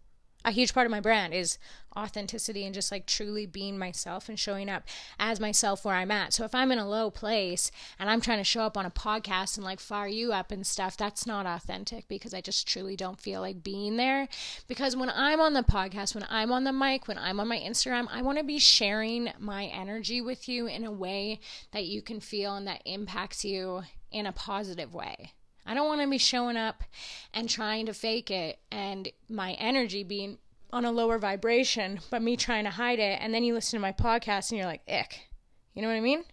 a 0.46 0.52
huge 0.52 0.74
part 0.76 0.86
of 0.86 0.92
my 0.92 1.00
brand 1.00 1.34
is 1.34 1.58
authenticity 1.98 2.66
and 2.66 2.74
just 2.74 2.92
like 2.92 3.06
truly 3.08 3.48
being 3.48 3.78
myself 3.78 4.30
and 4.30 4.40
showing 4.40 4.70
up 4.70 4.84
as 5.20 5.40
myself 5.40 5.84
where 5.84 5.96
I'm 5.96 6.12
at. 6.12 6.34
So 6.34 6.46
if 6.46 6.54
I'm 6.54 6.72
in 6.72 6.78
a 6.78 6.88
low 6.88 7.10
place 7.10 7.72
and 8.00 8.10
I'm 8.10 8.22
trying 8.22 8.38
to 8.38 8.44
show 8.44 8.62
up 8.62 8.78
on 8.78 8.86
a 8.86 8.92
podcast 8.92 9.58
and 9.58 9.66
like 9.66 9.80
fire 9.80 10.08
you 10.08 10.34
up 10.34 10.52
and 10.52 10.66
stuff, 10.66 10.98
that's 10.98 11.26
not 11.26 11.48
authentic 11.48 12.08
because 12.08 12.34
I 12.34 12.42
just 12.42 12.68
truly 12.68 12.96
don't 12.96 13.20
feel 13.20 13.42
like 13.42 13.64
being 13.64 13.98
there. 13.98 14.28
Because 14.68 14.96
when 14.96 15.10
I'm 15.10 15.42
on 15.42 15.54
the 15.54 15.64
podcast, 15.64 16.14
when 16.14 16.28
I'm 16.30 16.52
on 16.52 16.64
the 16.64 16.72
mic, 16.72 17.08
when 17.08 17.18
I'm 17.18 17.40
on 17.40 17.48
my 17.48 17.60
Instagram, 17.60 18.08
I 18.12 18.22
want 18.22 18.38
to 18.38 18.44
be 18.44 18.60
sharing 18.60 19.32
my 19.40 19.66
energy 19.66 20.22
with 20.22 20.48
you 20.48 20.68
in 20.68 20.84
a 20.84 20.92
way 20.92 21.40
that 21.72 21.86
you 21.86 22.04
can 22.04 22.20
feel 22.20 22.54
and 22.56 22.68
that 22.68 22.84
impacts 22.86 23.44
you 23.44 23.82
in 24.12 24.28
a 24.28 24.32
positive 24.32 24.94
way. 24.94 25.34
I 25.66 25.74
don't 25.74 25.88
want 25.88 26.02
to 26.02 26.10
be 26.10 26.18
showing 26.18 26.58
up 26.58 26.84
and 27.34 27.50
trying 27.50 27.86
to 27.86 27.94
fake 27.94 28.32
it 28.32 28.60
and 28.72 29.10
my 29.30 29.54
energy 29.54 30.04
being 30.04 30.38
on 30.74 30.86
a 30.86 30.92
lower 30.92 31.18
vibration, 31.18 32.00
but 32.10 32.22
me 32.22 32.36
trying 32.36 32.64
to 32.64 32.70
hide 32.72 33.00
it. 33.00 33.20
And 33.22 33.34
then 33.34 33.44
you 33.44 33.54
listen 33.54 33.78
to 33.78 33.82
my 33.82 33.92
podcast 33.92 34.52
and 34.52 34.58
you're 34.58 34.68
like, 34.68 34.82
ick. 34.88 35.30
You 35.74 35.82
know 35.82 35.88
what 35.88 35.96
I 35.96 36.02
mean? 36.02 36.24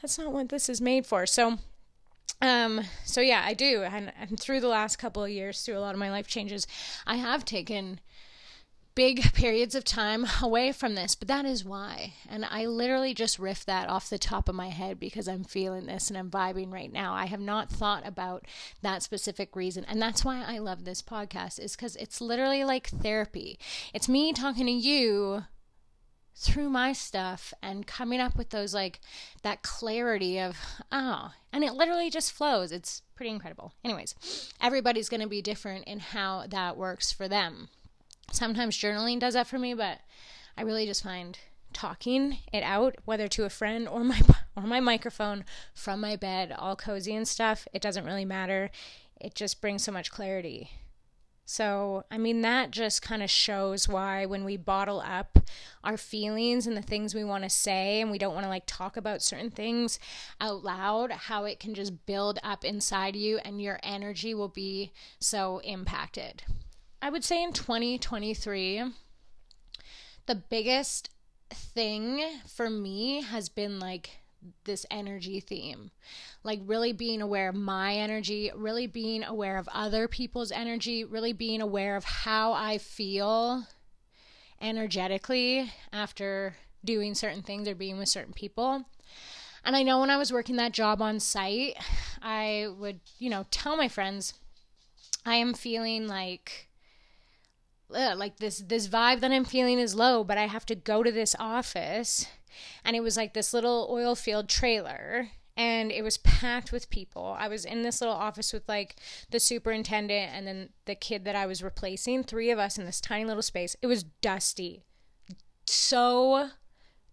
That's 0.00 0.18
not 0.18 0.32
what 0.32 0.48
this 0.48 0.68
is 0.68 0.80
made 0.80 1.06
for. 1.06 1.26
So, 1.26 1.58
um, 2.40 2.82
so 3.04 3.20
yeah, 3.20 3.42
I 3.44 3.54
do. 3.54 3.82
And, 3.82 4.12
and 4.18 4.38
through 4.38 4.60
the 4.60 4.68
last 4.68 4.96
couple 4.96 5.24
of 5.24 5.30
years, 5.30 5.62
through 5.62 5.78
a 5.78 5.80
lot 5.80 5.94
of 5.94 5.98
my 5.98 6.10
life 6.10 6.26
changes, 6.26 6.66
I 7.06 7.16
have 7.16 7.44
taken 7.44 8.00
big 8.94 9.32
periods 9.34 9.74
of 9.74 9.84
time 9.84 10.26
away 10.42 10.72
from 10.72 10.94
this, 10.94 11.14
but 11.14 11.28
that 11.28 11.44
is 11.44 11.64
why. 11.64 12.14
And 12.28 12.44
I 12.44 12.66
literally 12.66 13.14
just 13.14 13.38
riff 13.38 13.64
that 13.66 13.88
off 13.88 14.10
the 14.10 14.18
top 14.18 14.48
of 14.48 14.54
my 14.54 14.68
head 14.68 15.00
because 15.00 15.28
I'm 15.28 15.44
feeling 15.44 15.86
this 15.86 16.08
and 16.08 16.18
I'm 16.18 16.30
vibing 16.30 16.72
right 16.72 16.92
now. 16.92 17.14
I 17.14 17.26
have 17.26 17.40
not 17.40 17.70
thought 17.70 18.06
about 18.06 18.46
that 18.82 19.02
specific 19.02 19.56
reason. 19.56 19.84
And 19.86 20.00
that's 20.00 20.24
why 20.24 20.44
I 20.46 20.58
love 20.58 20.84
this 20.84 21.02
podcast 21.02 21.58
is 21.58 21.76
cuz 21.76 21.96
it's 21.96 22.20
literally 22.20 22.64
like 22.64 22.88
therapy. 22.88 23.58
It's 23.92 24.08
me 24.08 24.32
talking 24.32 24.66
to 24.66 24.72
you 24.72 25.44
through 26.34 26.70
my 26.70 26.92
stuff 26.92 27.52
and 27.62 27.86
coming 27.86 28.20
up 28.20 28.36
with 28.36 28.50
those 28.50 28.72
like 28.72 29.00
that 29.42 29.62
clarity 29.62 30.40
of 30.40 30.56
oh 30.90 31.30
and 31.52 31.62
it 31.62 31.74
literally 31.74 32.08
just 32.08 32.32
flows 32.32 32.72
it's 32.72 33.02
pretty 33.14 33.30
incredible 33.30 33.74
anyways 33.84 34.50
everybody's 34.60 35.10
going 35.10 35.20
to 35.20 35.28
be 35.28 35.42
different 35.42 35.84
in 35.84 36.00
how 36.00 36.46
that 36.48 36.76
works 36.76 37.12
for 37.12 37.28
them 37.28 37.68
Sometimes 38.32 38.76
journaling 38.76 39.20
does 39.20 39.34
that 39.34 39.46
for 39.46 39.58
me, 39.58 39.74
but 39.74 40.00
I 40.56 40.62
really 40.62 40.86
just 40.86 41.02
find 41.02 41.38
talking 41.72 42.38
it 42.52 42.62
out, 42.62 42.96
whether 43.04 43.28
to 43.28 43.44
a 43.44 43.50
friend 43.50 43.86
or 43.86 44.02
my 44.02 44.20
or 44.56 44.62
my 44.62 44.80
microphone 44.80 45.44
from 45.74 46.00
my 46.00 46.16
bed, 46.16 46.54
all 46.56 46.74
cozy 46.74 47.14
and 47.14 47.28
stuff, 47.28 47.68
it 47.72 47.82
doesn't 47.82 48.06
really 48.06 48.24
matter. 48.24 48.70
It 49.20 49.34
just 49.34 49.60
brings 49.60 49.84
so 49.84 49.92
much 49.92 50.10
clarity. 50.10 50.70
So, 51.44 52.04
I 52.10 52.16
mean, 52.16 52.40
that 52.40 52.70
just 52.70 53.02
kind 53.02 53.22
of 53.22 53.28
shows 53.28 53.86
why 53.86 54.24
when 54.24 54.44
we 54.44 54.56
bottle 54.56 55.02
up 55.04 55.38
our 55.84 55.98
feelings 55.98 56.66
and 56.66 56.76
the 56.76 56.82
things 56.82 57.14
we 57.14 57.24
want 57.24 57.44
to 57.44 57.50
say 57.50 58.00
and 58.00 58.10
we 58.10 58.18
don't 58.18 58.32
want 58.32 58.44
to 58.44 58.50
like 58.50 58.64
talk 58.66 58.96
about 58.96 59.22
certain 59.22 59.50
things 59.50 59.98
out 60.40 60.64
loud, 60.64 61.10
how 61.12 61.44
it 61.44 61.60
can 61.60 61.74
just 61.74 62.06
build 62.06 62.38
up 62.42 62.64
inside 62.64 63.16
you 63.16 63.38
and 63.44 63.60
your 63.60 63.78
energy 63.82 64.32
will 64.32 64.48
be 64.48 64.92
so 65.18 65.58
impacted. 65.58 66.44
I 67.04 67.10
would 67.10 67.24
say 67.24 67.42
in 67.42 67.52
2023, 67.52 68.84
the 70.26 70.34
biggest 70.36 71.10
thing 71.50 72.24
for 72.46 72.70
me 72.70 73.22
has 73.22 73.48
been 73.48 73.80
like 73.80 74.20
this 74.64 74.86
energy 74.88 75.40
theme. 75.40 75.90
Like, 76.44 76.60
really 76.64 76.92
being 76.92 77.20
aware 77.20 77.48
of 77.48 77.56
my 77.56 77.94
energy, 77.94 78.52
really 78.54 78.86
being 78.86 79.24
aware 79.24 79.58
of 79.58 79.68
other 79.72 80.06
people's 80.06 80.52
energy, 80.52 81.04
really 81.04 81.32
being 81.32 81.60
aware 81.60 81.96
of 81.96 82.04
how 82.04 82.52
I 82.52 82.78
feel 82.78 83.66
energetically 84.60 85.72
after 85.92 86.54
doing 86.84 87.14
certain 87.16 87.42
things 87.42 87.66
or 87.66 87.74
being 87.74 87.98
with 87.98 88.08
certain 88.08 88.32
people. 88.32 88.84
And 89.64 89.74
I 89.74 89.82
know 89.82 90.00
when 90.00 90.10
I 90.10 90.16
was 90.16 90.32
working 90.32 90.56
that 90.56 90.72
job 90.72 91.02
on 91.02 91.18
site, 91.18 91.74
I 92.22 92.68
would, 92.78 93.00
you 93.18 93.28
know, 93.28 93.46
tell 93.50 93.76
my 93.76 93.88
friends, 93.88 94.34
I 95.26 95.34
am 95.36 95.54
feeling 95.54 96.06
like 96.06 96.68
like 97.92 98.38
this 98.38 98.58
this 98.58 98.88
vibe 98.88 99.20
that 99.20 99.32
I'm 99.32 99.44
feeling 99.44 99.78
is 99.78 99.94
low, 99.94 100.24
but 100.24 100.38
I 100.38 100.46
have 100.46 100.66
to 100.66 100.74
go 100.74 101.02
to 101.02 101.12
this 101.12 101.36
office 101.38 102.26
and 102.84 102.96
it 102.96 103.00
was 103.00 103.16
like 103.16 103.34
this 103.34 103.54
little 103.54 103.88
oil 103.90 104.14
field 104.14 104.48
trailer 104.48 105.28
and 105.56 105.92
it 105.92 106.02
was 106.02 106.18
packed 106.18 106.72
with 106.72 106.90
people. 106.90 107.36
I 107.38 107.48
was 107.48 107.64
in 107.64 107.82
this 107.82 108.00
little 108.00 108.16
office 108.16 108.52
with 108.52 108.68
like 108.68 108.96
the 109.30 109.40
superintendent 109.40 110.32
and 110.34 110.46
then 110.46 110.70
the 110.86 110.94
kid 110.94 111.24
that 111.24 111.36
I 111.36 111.46
was 111.46 111.62
replacing, 111.62 112.24
three 112.24 112.50
of 112.50 112.58
us 112.58 112.78
in 112.78 112.86
this 112.86 113.00
tiny 113.00 113.24
little 113.24 113.42
space. 113.42 113.76
It 113.82 113.86
was 113.86 114.02
dusty. 114.02 114.82
So 115.66 116.50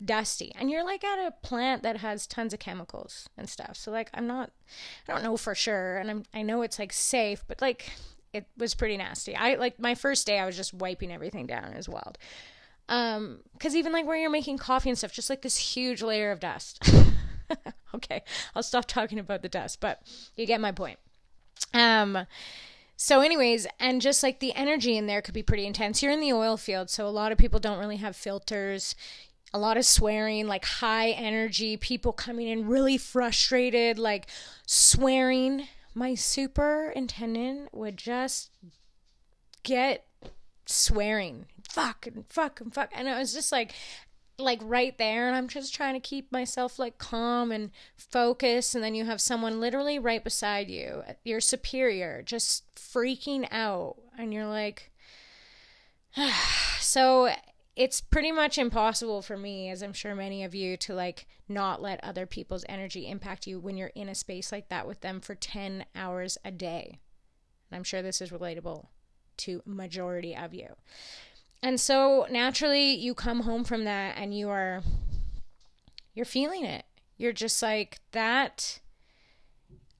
dusty. 0.03 0.53
And 0.55 0.71
you're 0.71 0.85
like 0.85 1.03
at 1.03 1.19
a 1.19 1.31
plant 1.43 1.83
that 1.83 1.97
has 1.97 2.25
tons 2.25 2.53
of 2.53 2.59
chemicals 2.59 3.27
and 3.37 3.49
stuff. 3.49 3.75
So 3.75 3.91
like 3.91 4.09
I'm 4.13 4.27
not 4.27 4.51
I 5.07 5.13
don't 5.13 5.23
know 5.23 5.37
for 5.37 5.55
sure 5.55 5.97
and 5.97 6.09
I'm 6.09 6.23
I 6.33 6.41
know 6.41 6.61
it's 6.61 6.79
like 6.79 6.93
safe, 6.93 7.43
but 7.47 7.61
like 7.61 7.91
it 8.33 8.45
was 8.57 8.75
pretty 8.75 8.97
nasty. 8.97 9.35
I 9.35 9.55
like 9.55 9.79
my 9.79 9.95
first 9.95 10.27
day 10.27 10.39
I 10.39 10.45
was 10.45 10.55
just 10.55 10.73
wiping 10.73 11.11
everything 11.11 11.47
down. 11.47 11.65
It 11.65 11.77
was 11.77 11.89
wild. 11.89 12.17
Um, 12.87 13.39
cause 13.59 13.75
even 13.75 13.91
like 13.91 14.05
where 14.05 14.17
you're 14.17 14.29
making 14.29 14.57
coffee 14.57 14.89
and 14.89 14.97
stuff, 14.97 15.13
just 15.13 15.29
like 15.29 15.41
this 15.41 15.57
huge 15.57 16.01
layer 16.01 16.31
of 16.31 16.39
dust. 16.39 16.89
okay, 17.95 18.23
I'll 18.55 18.63
stop 18.63 18.85
talking 18.85 19.19
about 19.19 19.41
the 19.41 19.49
dust, 19.49 19.79
but 19.79 20.01
you 20.35 20.45
get 20.45 20.61
my 20.61 20.71
point. 20.71 20.97
Um, 21.73 22.25
so, 23.01 23.21
anyways, 23.21 23.65
and 23.79 24.01
just 24.01 24.23
like 24.23 24.39
the 24.39 24.53
energy 24.55 24.97
in 24.97 25.07
there 25.07 25.21
could 25.21 25.33
be 25.33 25.43
pretty 25.43 25.65
intense. 25.65 26.03
You're 26.03 26.11
in 26.11 26.19
the 26.19 26.33
oil 26.33 26.57
field, 26.57 26.89
so 26.89 27.07
a 27.07 27.09
lot 27.09 27.31
of 27.31 27.37
people 27.37 27.59
don't 27.59 27.79
really 27.79 27.95
have 27.97 28.15
filters. 28.15 28.93
A 29.53 29.57
lot 29.57 29.77
of 29.77 29.85
swearing, 29.85 30.47
like 30.47 30.65
high 30.65 31.11
energy, 31.11 31.77
people 31.77 32.11
coming 32.11 32.47
in 32.47 32.67
really 32.67 32.97
frustrated, 32.97 33.97
like 33.97 34.27
swearing 34.65 35.67
my 35.93 36.15
superintendent 36.15 37.73
would 37.73 37.97
just 37.97 38.51
get 39.63 40.05
swearing. 40.65 41.45
Fuck 41.69 42.07
and 42.07 42.25
fuck 42.27 42.61
and 42.61 42.73
fuck. 42.73 42.91
And 42.93 43.07
it 43.07 43.17
was 43.17 43.33
just 43.33 43.51
like 43.51 43.73
like 44.37 44.59
right 44.63 44.97
there 44.97 45.27
and 45.27 45.35
I'm 45.35 45.49
just 45.49 45.75
trying 45.75 45.95
to 45.95 45.99
keep 45.99 46.31
myself 46.31 46.79
like 46.79 46.97
calm 46.97 47.51
and 47.51 47.71
focused. 47.97 48.75
And 48.75 48.83
then 48.83 48.95
you 48.95 49.05
have 49.05 49.19
someone 49.19 49.59
literally 49.59 49.99
right 49.99 50.23
beside 50.23 50.69
you 50.69 51.03
your 51.23 51.41
superior 51.41 52.21
just 52.21 52.63
freaking 52.75 53.47
out. 53.51 53.97
And 54.17 54.33
you're 54.33 54.47
like 54.47 54.91
so 56.79 57.29
it's 57.79 58.01
pretty 58.01 58.29
much 58.29 58.57
impossible 58.57 59.21
for 59.21 59.37
me 59.37 59.69
as 59.69 59.81
i'm 59.81 59.93
sure 59.93 60.13
many 60.13 60.43
of 60.43 60.53
you 60.53 60.75
to 60.75 60.93
like 60.93 61.25
not 61.47 61.81
let 61.81 62.03
other 62.03 62.25
people's 62.25 62.65
energy 62.67 63.07
impact 63.07 63.47
you 63.47 63.57
when 63.57 63.77
you're 63.77 63.93
in 63.95 64.09
a 64.09 64.13
space 64.13 64.51
like 64.51 64.67
that 64.67 64.85
with 64.85 64.99
them 64.99 65.21
for 65.21 65.33
10 65.33 65.85
hours 65.95 66.37
a 66.43 66.51
day. 66.51 66.99
And 67.71 67.77
i'm 67.77 67.83
sure 67.83 68.01
this 68.01 68.21
is 68.21 68.31
relatable 68.31 68.87
to 69.37 69.63
majority 69.65 70.35
of 70.35 70.53
you. 70.53 70.75
And 71.63 71.79
so 71.79 72.27
naturally 72.29 72.91
you 72.91 73.13
come 73.13 73.41
home 73.41 73.63
from 73.63 73.85
that 73.85 74.15
and 74.17 74.37
you 74.37 74.49
are 74.49 74.83
you're 76.13 76.25
feeling 76.25 76.65
it. 76.65 76.83
You're 77.17 77.31
just 77.31 77.61
like 77.61 77.99
that. 78.11 78.81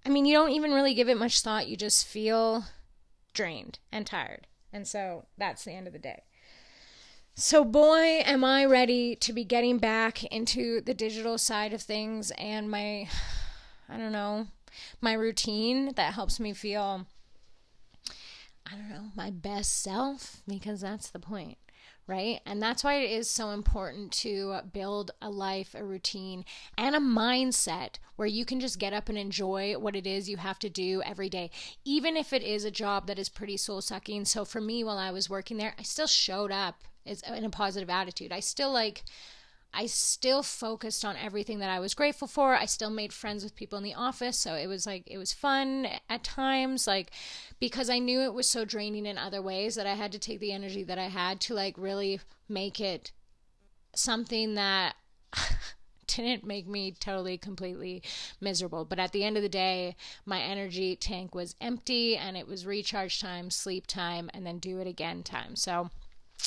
I 0.06 0.10
mean 0.10 0.26
you 0.26 0.34
don't 0.34 0.52
even 0.52 0.74
really 0.74 0.94
give 0.94 1.08
it 1.08 1.18
much 1.18 1.40
thought. 1.40 1.70
You 1.70 1.78
just 1.78 2.06
feel 2.06 2.66
drained 3.34 3.80
and 3.90 4.06
tired. 4.06 4.48
And 4.74 4.86
so 4.86 5.28
that's 5.38 5.64
the 5.64 5.72
end 5.72 5.88
of 5.88 5.94
the 5.94 6.00
day 6.00 6.24
so, 7.40 7.64
boy, 7.64 8.22
am 8.26 8.44
I 8.44 8.66
ready 8.66 9.16
to 9.16 9.32
be 9.32 9.46
getting 9.46 9.78
back 9.78 10.26
into 10.26 10.82
the 10.82 10.94
digital 10.94 11.38
side 11.38 11.72
of 11.72 11.82
things 11.82 12.32
and 12.32 12.70
my, 12.70 13.08
I 13.88 13.96
don't 13.96 14.12
know, 14.12 14.48
my 15.00 15.14
routine 15.14 15.94
that 15.96 16.16
helps 16.16 16.38
me 16.42 16.52
feel, 16.52 17.08
I 18.70 18.72
don't 18.72 18.90
know, 18.90 19.12
my 19.16 19.30
best 19.30 19.82
self, 19.82 20.42
because 20.50 20.82
that's 20.82 21.10
the 21.10 21.20
point, 21.20 21.58
right? 22.08 22.42
And 22.46 22.62
that's 22.62 22.84
why 22.84 22.96
it 22.96 23.10
is 23.10 23.30
so 23.30 23.52
important 23.52 24.12
to 24.14 24.60
build 24.74 25.12
a 25.22 25.30
life, 25.30 25.74
a 25.74 25.86
routine, 25.86 26.44
and 26.78 26.94
a 26.94 27.00
mindset 27.00 28.00
where 28.18 28.28
you 28.28 28.44
can 28.44 28.60
just 28.60 28.80
get 28.80 28.92
up 28.92 29.08
and 29.08 29.18
enjoy 29.18 29.76
what 29.80 29.96
it 29.96 30.06
is 30.06 30.28
you 30.28 30.36
have 30.36 30.60
to 30.60 30.70
do 30.70 31.02
every 31.04 31.30
day, 31.30 31.52
even 31.86 32.18
if 32.18 32.34
it 32.34 32.44
is 32.44 32.66
a 32.66 32.70
job 32.70 33.08
that 33.08 33.18
is 33.18 33.30
pretty 33.30 33.56
soul 33.56 33.80
sucking. 33.80 34.26
So, 34.26 34.44
for 34.44 34.60
me, 34.60 34.84
while 34.84 34.98
I 34.98 35.12
was 35.12 35.30
working 35.30 35.56
there, 35.56 35.74
I 35.80 35.84
still 35.84 36.06
showed 36.06 36.52
up 36.52 36.84
is 37.10 37.22
in 37.22 37.44
a 37.44 37.50
positive 37.50 37.90
attitude. 37.90 38.32
I 38.32 38.40
still 38.40 38.72
like 38.72 39.04
I 39.72 39.86
still 39.86 40.42
focused 40.42 41.06
on 41.06 41.16
everything 41.16 41.60
that 41.60 41.70
I 41.70 41.80
was 41.80 41.94
grateful 41.94 42.28
for. 42.28 42.56
I 42.56 42.66
still 42.66 42.90
made 42.90 43.14
friends 43.14 43.44
with 43.44 43.56
people 43.56 43.78
in 43.78 43.84
the 43.84 43.94
office, 43.94 44.38
so 44.38 44.56
it 44.56 44.68
was 44.68 44.86
like 44.86 45.04
it 45.06 45.18
was 45.18 45.34
fun 45.34 45.88
at 46.10 46.24
times 46.24 46.88
like 46.88 47.12
because 47.60 47.90
I 47.90 48.00
knew 48.00 48.22
it 48.22 48.34
was 48.34 48.50
so 48.50 48.66
draining 48.66 49.06
in 49.06 49.18
other 49.18 49.42
ways 49.42 49.76
that 49.76 49.86
I 49.86 49.94
had 49.94 50.12
to 50.14 50.20
take 50.20 50.40
the 50.40 50.54
energy 50.54 50.84
that 50.84 50.98
I 50.98 51.08
had 51.08 51.40
to 51.42 51.54
like 51.54 51.76
really 51.78 52.20
make 52.48 52.80
it 52.80 53.12
something 53.94 54.56
that 54.56 54.96
didn't 56.08 56.44
make 56.44 56.68
me 56.68 56.92
totally, 56.92 57.38
completely 57.38 58.02
miserable. 58.42 58.86
But 58.86 59.00
at 59.00 59.12
the 59.12 59.24
end 59.24 59.38
of 59.38 59.44
the 59.44 59.50
day, 59.50 59.96
my 60.26 60.42
energy 60.42 60.96
tank 60.96 61.36
was 61.36 61.56
empty 61.62 62.18
and 62.18 62.36
it 62.36 62.48
was 62.48 62.66
recharge 62.66 63.20
time, 63.20 63.50
sleep 63.50 63.88
time, 63.88 64.30
and 64.34 64.46
then 64.46 64.60
do 64.60 64.80
it 64.80 64.88
again 64.88 65.24
time. 65.24 65.56
So, 65.56 65.90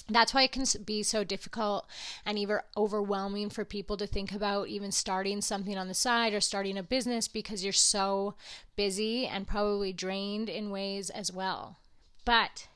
that's 0.08 0.34
why 0.34 0.42
it 0.42 0.52
can 0.52 0.64
be 0.84 1.02
so 1.02 1.25
difficult 1.25 1.87
and 2.26 2.38
even 2.38 2.61
overwhelming 2.76 3.50
for 3.50 3.64
people 3.64 3.96
to 3.96 4.06
think 4.06 4.32
about 4.32 4.68
even 4.68 4.90
starting 4.90 5.40
something 5.40 5.78
on 5.78 5.88
the 5.88 5.94
side 5.94 6.34
or 6.34 6.40
starting 6.40 6.76
a 6.76 6.82
business 6.82 7.28
because 7.28 7.62
you're 7.62 7.72
so 7.72 8.34
busy 8.76 9.26
and 9.26 9.46
probably 9.46 9.92
drained 9.92 10.49
in 10.49 10.70
ways 10.70 11.11
as 11.11 11.32
well. 11.32 11.76
But 12.25 12.68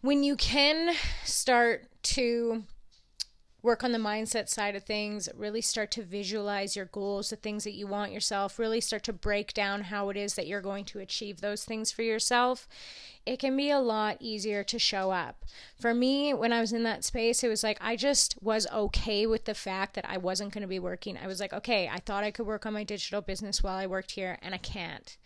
when 0.00 0.22
you 0.22 0.36
can 0.36 0.94
start 1.24 1.86
to 2.02 2.64
work 3.62 3.84
on 3.84 3.92
the 3.92 3.98
mindset 3.98 4.48
side 4.48 4.74
of 4.74 4.84
things, 4.84 5.28
really 5.36 5.60
start 5.60 5.90
to 5.92 6.02
visualize 6.02 6.76
your 6.76 6.86
goals, 6.86 7.30
the 7.30 7.36
things 7.36 7.64
that 7.64 7.74
you 7.74 7.86
want 7.86 8.12
yourself, 8.12 8.58
really 8.58 8.80
start 8.80 9.02
to 9.04 9.12
break 9.12 9.52
down 9.52 9.82
how 9.82 10.08
it 10.08 10.16
is 10.16 10.34
that 10.34 10.46
you're 10.46 10.60
going 10.60 10.84
to 10.84 10.98
achieve 10.98 11.40
those 11.40 11.64
things 11.64 11.92
for 11.92 12.02
yourself, 12.02 12.66
it 13.26 13.38
can 13.38 13.56
be 13.56 13.70
a 13.70 13.78
lot 13.78 14.16
easier 14.20 14.64
to 14.64 14.78
show 14.78 15.10
up. 15.10 15.44
For 15.78 15.92
me, 15.92 16.32
when 16.32 16.52
I 16.52 16.60
was 16.60 16.72
in 16.72 16.82
that 16.84 17.04
space, 17.04 17.44
it 17.44 17.48
was 17.48 17.62
like 17.62 17.78
I 17.80 17.96
just 17.96 18.40
was 18.40 18.66
okay 18.72 19.26
with 19.26 19.44
the 19.44 19.54
fact 19.54 19.94
that 19.94 20.08
I 20.08 20.16
wasn't 20.16 20.52
going 20.52 20.62
to 20.62 20.68
be 20.68 20.78
working. 20.78 21.18
I 21.18 21.26
was 21.26 21.40
like, 21.40 21.52
okay, 21.52 21.88
I 21.88 21.98
thought 21.98 22.24
I 22.24 22.30
could 22.30 22.46
work 22.46 22.64
on 22.64 22.72
my 22.72 22.84
digital 22.84 23.20
business 23.20 23.62
while 23.62 23.76
I 23.76 23.86
worked 23.86 24.12
here, 24.12 24.38
and 24.40 24.54
I 24.54 24.58
can't. 24.58 25.16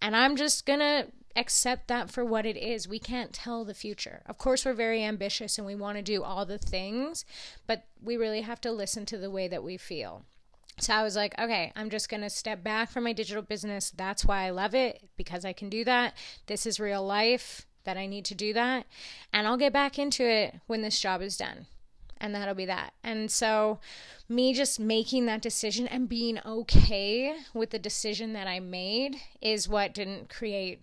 And 0.00 0.16
I'm 0.16 0.36
just 0.36 0.66
going 0.66 0.80
to 0.80 1.06
accept 1.36 1.88
that 1.88 2.10
for 2.10 2.24
what 2.24 2.46
it 2.46 2.56
is. 2.56 2.88
We 2.88 2.98
can't 2.98 3.32
tell 3.32 3.64
the 3.64 3.74
future. 3.74 4.22
Of 4.26 4.38
course, 4.38 4.64
we're 4.64 4.74
very 4.74 5.02
ambitious 5.04 5.58
and 5.58 5.66
we 5.66 5.74
want 5.74 5.96
to 5.96 6.02
do 6.02 6.22
all 6.22 6.46
the 6.46 6.58
things, 6.58 7.24
but 7.66 7.84
we 8.02 8.16
really 8.16 8.42
have 8.42 8.60
to 8.62 8.72
listen 8.72 9.06
to 9.06 9.18
the 9.18 9.30
way 9.30 9.48
that 9.48 9.64
we 9.64 9.76
feel. 9.76 10.24
So 10.78 10.94
I 10.94 11.02
was 11.02 11.16
like, 11.16 11.38
okay, 11.38 11.72
I'm 11.76 11.90
just 11.90 12.08
going 12.08 12.22
to 12.22 12.30
step 12.30 12.64
back 12.64 12.90
from 12.90 13.04
my 13.04 13.12
digital 13.12 13.42
business. 13.42 13.90
That's 13.90 14.24
why 14.24 14.46
I 14.46 14.50
love 14.50 14.74
it 14.74 15.08
because 15.16 15.44
I 15.44 15.52
can 15.52 15.68
do 15.68 15.84
that. 15.84 16.14
This 16.46 16.66
is 16.66 16.80
real 16.80 17.04
life 17.04 17.66
that 17.84 17.96
I 17.96 18.06
need 18.06 18.24
to 18.26 18.34
do 18.34 18.52
that. 18.54 18.86
And 19.32 19.46
I'll 19.46 19.56
get 19.56 19.72
back 19.72 19.98
into 19.98 20.24
it 20.24 20.56
when 20.66 20.82
this 20.82 21.00
job 21.00 21.20
is 21.20 21.36
done. 21.36 21.66
And 22.18 22.34
that'll 22.34 22.54
be 22.54 22.66
that. 22.66 22.94
And 23.02 23.30
so, 23.30 23.80
me 24.28 24.54
just 24.54 24.78
making 24.78 25.26
that 25.26 25.42
decision 25.42 25.88
and 25.88 26.08
being 26.08 26.38
okay 26.46 27.34
with 27.52 27.70
the 27.70 27.80
decision 27.80 28.32
that 28.32 28.46
I 28.46 28.60
made 28.60 29.16
is 29.40 29.68
what 29.68 29.92
didn't 29.92 30.28
create 30.28 30.82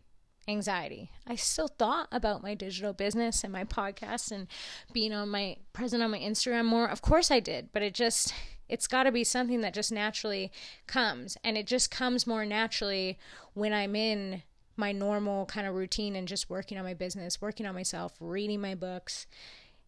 anxiety. 0.50 1.12
I 1.28 1.36
still 1.36 1.68
thought 1.68 2.08
about 2.12 2.44
my 2.44 2.56
digital 2.56 2.94
business 2.94 3.44
and 3.44 3.54
my 3.54 3.64
podcast 3.64 4.32
and 4.32 4.48
being 4.92 5.14
on 5.14 5.30
my 5.30 5.58
present 5.74 6.04
on 6.04 6.12
my 6.12 6.20
Instagram 6.20 6.66
more. 6.66 6.88
Of 6.90 7.02
course 7.02 7.32
I 7.32 7.40
did, 7.40 7.70
but 7.72 7.82
it 7.82 7.94
just 7.94 8.34
it's 8.68 8.88
got 8.88 9.04
to 9.04 9.12
be 9.12 9.24
something 9.24 9.62
that 9.62 9.74
just 9.74 9.92
naturally 9.92 10.52
comes 10.86 11.38
and 11.44 11.58
it 11.58 11.66
just 11.66 11.90
comes 11.90 12.28
more 12.28 12.46
naturally 12.46 13.18
when 13.54 13.74
I'm 13.74 13.96
in 13.96 14.44
my 14.78 14.92
normal 14.92 15.46
kind 15.46 15.68
of 15.68 15.76
routine 15.76 16.16
and 16.16 16.28
just 16.28 16.50
working 16.50 16.78
on 16.78 16.86
my 16.86 16.94
business, 16.94 17.42
working 17.42 17.66
on 17.66 17.76
myself, 17.76 18.14
reading 18.20 18.62
my 18.62 18.76
books, 18.76 19.28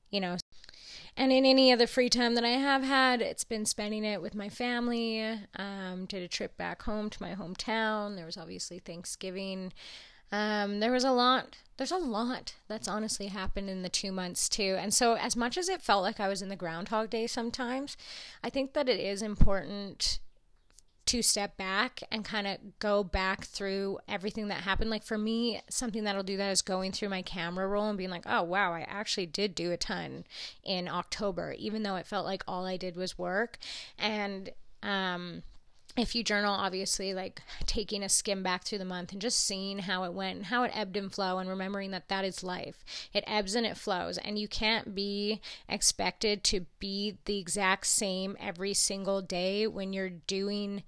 you 0.10 0.20
know. 0.20 0.38
And 1.18 1.32
in 1.32 1.46
any 1.46 1.72
other 1.72 1.88
free 1.88 2.10
time 2.10 2.36
that 2.36 2.44
I 2.44 2.50
have 2.50 2.84
had, 2.84 3.22
it's 3.22 3.44
been 3.44 3.66
spending 3.66 4.04
it 4.06 4.22
with 4.22 4.36
my 4.36 4.50
family. 4.50 5.40
Um, 5.56 6.06
did 6.06 6.24
a 6.24 6.28
trip 6.28 6.58
back 6.58 6.84
home 6.84 7.10
to 7.10 7.22
my 7.22 7.36
hometown. 7.36 8.16
There 8.16 8.26
was 8.26 8.38
obviously 8.38 8.80
Thanksgiving. 8.80 9.74
Um, 10.32 10.80
there 10.80 10.92
was 10.92 11.04
a 11.04 11.12
lot, 11.12 11.58
there's 11.78 11.92
a 11.92 11.98
lot 11.98 12.56
that's 12.68 12.88
honestly 12.88 13.28
happened 13.28 13.70
in 13.70 13.82
the 13.82 13.90
two 13.90 14.12
months 14.12 14.48
too. 14.48 14.78
And 14.80 14.94
so, 14.94 15.16
as 15.16 15.36
much 15.36 15.58
as 15.58 15.68
it 15.70 15.82
felt 15.82 16.04
like 16.04 16.20
I 16.20 16.28
was 16.28 16.42
in 16.42 16.50
the 16.50 16.56
Groundhog 16.56 17.10
Day 17.10 17.28
sometimes, 17.28 17.98
I 18.44 18.50
think 18.50 18.74
that 18.74 18.88
it 18.88 19.00
is 19.00 19.22
important 19.22 20.20
to 21.08 21.22
step 21.22 21.58
back 21.58 22.02
and 22.12 22.24
kind 22.24 22.48
of 22.48 22.58
go 22.80 23.04
back 23.04 23.44
through 23.44 24.00
everything 24.08 24.48
that 24.48 24.62
happened. 24.62 24.90
Like 24.90 25.04
for 25.04 25.18
me, 25.18 25.62
something 25.70 26.04
that'll 26.04 26.24
do 26.24 26.38
that 26.38 26.52
is 26.52 26.62
going 26.62 26.92
through 26.92 27.10
my 27.10 27.22
camera 27.22 27.68
roll 27.68 27.90
and 27.90 27.98
being 27.98 28.10
like, 28.10 28.24
oh, 28.26 28.44
wow, 28.44 28.72
I 28.74 28.82
actually 28.82 29.26
did 29.26 29.56
do 29.56 29.72
a 29.72 29.78
ton 29.78 30.24
in 30.64 30.88
October, 30.88 31.54
even 31.58 31.84
though 31.84 31.96
it 31.96 32.08
felt 32.08 32.26
like 32.26 32.44
all 32.48 32.66
I 32.66 32.78
did 32.78 32.96
was 32.96 33.18
work. 33.18 33.58
And, 33.98 34.52
um, 34.84 35.44
if 35.98 36.16
you 36.16 36.24
journal, 36.24 36.54
obviously, 36.54 37.14
like 37.14 37.42
taking 37.66 38.04
a 38.04 38.10
skim 38.10 38.44
back 38.44 38.64
through 38.64 38.78
the 38.78 38.86
month 38.86 39.12
and 39.12 39.22
just 39.22 39.46
seeing 39.46 39.80
how 39.80 40.04
it 40.04 40.14
went 40.14 40.38
and 40.38 40.46
how 40.46 40.64
it 40.64 40.72
ebbed 40.74 40.98
and 40.98 41.12
flowed, 41.12 41.40
and 41.40 41.50
remembering 41.50 41.92
that 41.92 42.08
that 42.08 42.26
is 42.26 42.44
life. 42.44 42.84
It 43.14 43.24
ebbs 43.28 43.56
and 43.56 43.66
it 43.66 43.78
flows, 43.78 44.18
and 44.18 44.40
you 44.40 44.48
can't 44.48 44.96
be 44.96 45.42
expected 45.68 46.44
to 46.46 46.66
be 46.80 47.18
the 47.26 47.40
exact 47.40 47.88
same 47.88 48.38
every 48.40 48.74
single 48.74 49.22
day 49.22 49.68
when 49.68 49.94
you're 49.94 50.10
doing, 50.10 50.84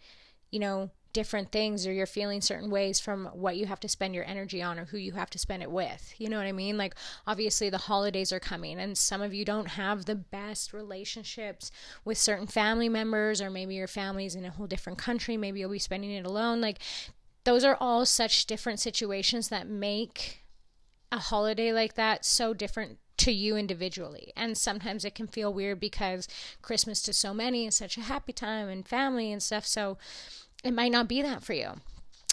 you 0.51 0.59
know, 0.59 0.89
different 1.13 1.51
things 1.51 1.85
or 1.85 1.93
you're 1.93 2.05
feeling 2.05 2.41
certain 2.41 2.69
ways 2.69 2.99
from 2.99 3.27
what 3.27 3.55
you 3.55 3.65
have 3.67 3.79
to 3.79 3.87
spend 3.87 4.15
your 4.15 4.25
energy 4.25 4.61
on 4.61 4.79
or 4.79 4.85
who 4.85 4.97
you 4.97 5.13
have 5.13 5.29
to 5.29 5.39
spend 5.39 5.63
it 5.63 5.71
with. 5.71 6.13
You 6.17 6.29
know 6.29 6.37
what 6.37 6.47
I 6.47 6.51
mean? 6.51 6.77
Like, 6.77 6.95
obviously, 7.25 7.69
the 7.69 7.77
holidays 7.77 8.31
are 8.31 8.39
coming, 8.39 8.79
and 8.79 8.97
some 8.97 9.21
of 9.21 9.33
you 9.33 9.45
don't 9.45 9.69
have 9.69 10.05
the 10.05 10.15
best 10.15 10.73
relationships 10.73 11.71
with 12.03 12.17
certain 12.17 12.47
family 12.47 12.89
members, 12.89 13.41
or 13.41 13.49
maybe 13.49 13.75
your 13.75 13.87
family's 13.87 14.35
in 14.35 14.45
a 14.45 14.51
whole 14.51 14.67
different 14.67 14.97
country. 14.97 15.37
Maybe 15.37 15.59
you'll 15.59 15.71
be 15.71 15.79
spending 15.79 16.11
it 16.11 16.25
alone. 16.25 16.59
Like, 16.59 16.79
those 17.43 17.63
are 17.63 17.77
all 17.79 18.05
such 18.05 18.45
different 18.45 18.79
situations 18.79 19.49
that 19.49 19.67
make 19.67 20.43
a 21.11 21.19
holiday 21.19 21.71
like 21.71 21.93
that 21.93 22.25
so 22.25 22.53
different 22.53 22.97
to 23.17 23.31
you 23.31 23.55
individually. 23.55 24.33
And 24.35 24.57
sometimes 24.57 25.05
it 25.05 25.15
can 25.15 25.27
feel 25.27 25.53
weird 25.53 25.79
because 25.79 26.27
Christmas 26.61 27.01
to 27.03 27.13
so 27.13 27.33
many 27.33 27.67
is 27.67 27.75
such 27.75 27.97
a 27.97 28.01
happy 28.01 28.33
time 28.33 28.67
and 28.67 28.87
family 28.87 29.31
and 29.31 29.41
stuff. 29.41 29.65
So, 29.65 29.97
it 30.63 30.73
might 30.73 30.91
not 30.91 31.07
be 31.07 31.21
that 31.21 31.43
for 31.43 31.53
you. 31.53 31.71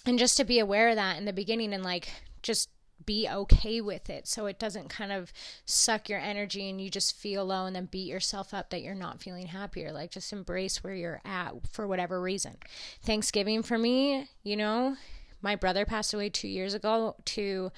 And 0.07 0.19
just 0.19 0.37
to 0.39 0.45
be 0.45 0.59
aware 0.59 0.89
of 0.89 0.97
that 0.97 1.19
in 1.19 1.25
the 1.25 1.33
beginning 1.33 1.75
and 1.75 1.83
like 1.83 2.11
just 2.43 2.71
be 3.07 3.29
okay 3.29 3.81
with 3.81 4.11
it 4.11 4.29
so 4.29 4.47
it 4.47 4.59
doesn't 4.59 4.89
kind 4.89 5.11
of 5.11 5.33
suck 5.65 6.09
your 6.09 6.19
energy 6.19 6.69
and 6.69 6.81
you 6.81 6.91
just 6.91 7.17
feel 7.17 7.47
low 7.47 7.67
and 7.67 7.75
then 7.75 7.87
beat 7.87 8.07
yourself 8.07 8.53
up 8.53 8.71
that 8.71 8.83
you're 8.83 8.95
not 8.95 9.23
feeling 9.23 9.47
happier. 9.47 9.93
Like 9.93 10.11
just 10.11 10.33
embrace 10.33 10.83
where 10.83 10.95
you're 10.95 11.21
at 11.25 11.53
for 11.71 11.87
whatever 11.87 12.21
reason. 12.21 12.57
Thanksgiving 13.03 13.63
for 13.63 13.79
me, 13.79 14.29
you 14.43 14.57
know, 14.57 14.97
my 15.43 15.57
brother 15.57 15.85
passed 15.85 16.15
away 16.15 16.29
two 16.29 16.49
years 16.49 16.75
ago 16.75 17.17
to 17.25 17.73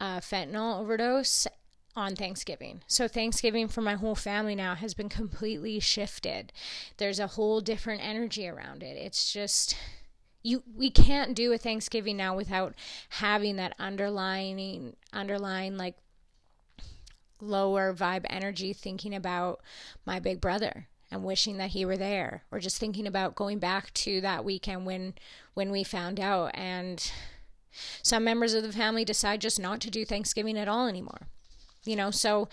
uh, 0.00 0.18
fentanyl 0.20 0.80
overdose 0.80 1.46
on 1.98 2.14
Thanksgiving. 2.14 2.82
So 2.86 3.08
Thanksgiving 3.08 3.68
for 3.68 3.82
my 3.82 3.94
whole 3.94 4.14
family 4.14 4.54
now 4.54 4.74
has 4.76 4.94
been 4.94 5.08
completely 5.08 5.80
shifted. 5.80 6.52
There's 6.96 7.18
a 7.18 7.26
whole 7.26 7.60
different 7.60 8.02
energy 8.04 8.48
around 8.48 8.82
it. 8.82 8.96
It's 8.96 9.32
just 9.32 9.76
you 10.42 10.62
we 10.76 10.90
can't 10.90 11.34
do 11.34 11.52
a 11.52 11.58
Thanksgiving 11.58 12.16
now 12.16 12.36
without 12.36 12.74
having 13.08 13.56
that 13.56 13.74
underlying 13.78 14.94
underlying 15.12 15.76
like 15.76 15.96
lower 17.40 17.92
vibe 17.92 18.24
energy 18.30 18.72
thinking 18.72 19.14
about 19.14 19.60
my 20.06 20.20
big 20.20 20.40
brother 20.40 20.86
and 21.10 21.24
wishing 21.24 21.56
that 21.56 21.70
he 21.70 21.84
were 21.84 21.96
there 21.96 22.44
or 22.52 22.60
just 22.60 22.78
thinking 22.78 23.06
about 23.06 23.34
going 23.34 23.58
back 23.58 23.92
to 23.94 24.20
that 24.20 24.44
weekend 24.44 24.86
when 24.86 25.14
when 25.54 25.72
we 25.72 25.82
found 25.82 26.20
out 26.20 26.50
and 26.54 27.10
some 28.02 28.24
members 28.24 28.54
of 28.54 28.62
the 28.62 28.72
family 28.72 29.04
decide 29.04 29.40
just 29.40 29.58
not 29.58 29.80
to 29.80 29.90
do 29.90 30.04
Thanksgiving 30.04 30.56
at 30.56 30.68
all 30.68 30.86
anymore 30.86 31.26
you 31.84 31.96
know, 31.96 32.10
so 32.10 32.48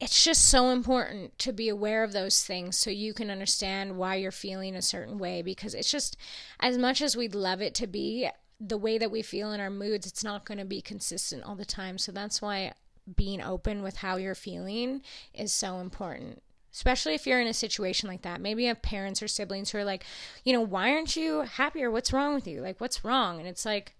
it's 0.00 0.24
just 0.24 0.48
so 0.48 0.70
important 0.70 1.38
to 1.38 1.52
be 1.52 1.68
aware 1.68 2.02
of 2.02 2.12
those 2.12 2.42
things 2.42 2.76
so 2.76 2.90
you 2.90 3.14
can 3.14 3.30
understand 3.30 3.96
why 3.96 4.16
you're 4.16 4.32
feeling 4.32 4.74
a 4.74 4.82
certain 4.82 5.16
way 5.16 5.42
because 5.42 5.74
it's 5.74 5.90
just 5.90 6.16
as 6.58 6.76
much 6.76 7.00
as 7.00 7.16
we'd 7.16 7.36
love 7.36 7.62
it 7.62 7.74
to 7.76 7.86
be 7.86 8.28
the 8.58 8.76
way 8.76 8.98
that 8.98 9.12
we 9.12 9.22
feel 9.22 9.52
in 9.52 9.60
our 9.60 9.70
moods 9.70 10.06
it's 10.06 10.24
not 10.24 10.44
going 10.44 10.58
to 10.58 10.64
be 10.64 10.80
consistent 10.80 11.44
all 11.44 11.54
the 11.54 11.64
time. 11.64 11.98
So 11.98 12.10
that's 12.10 12.42
why 12.42 12.72
being 13.16 13.40
open 13.40 13.82
with 13.82 13.96
how 13.96 14.16
you're 14.16 14.34
feeling 14.34 15.02
is 15.34 15.52
so 15.52 15.78
important 15.78 16.42
especially 16.72 17.14
if 17.14 17.26
you're 17.26 17.40
in 17.40 17.46
a 17.46 17.52
situation 17.52 18.08
like 18.08 18.22
that. 18.22 18.40
Maybe 18.40 18.62
you 18.62 18.68
have 18.68 18.80
parents 18.80 19.22
or 19.22 19.28
siblings 19.28 19.70
who 19.70 19.78
are 19.78 19.84
like 19.84 20.04
you 20.42 20.52
know 20.52 20.60
why 20.60 20.90
aren't 20.90 21.16
you 21.16 21.42
happier? 21.42 21.90
What's 21.90 22.12
wrong 22.12 22.34
with 22.34 22.46
you? 22.46 22.60
Like 22.60 22.80
what's 22.80 23.04
wrong? 23.04 23.38
And 23.38 23.46
it's 23.46 23.64
like 23.64 23.94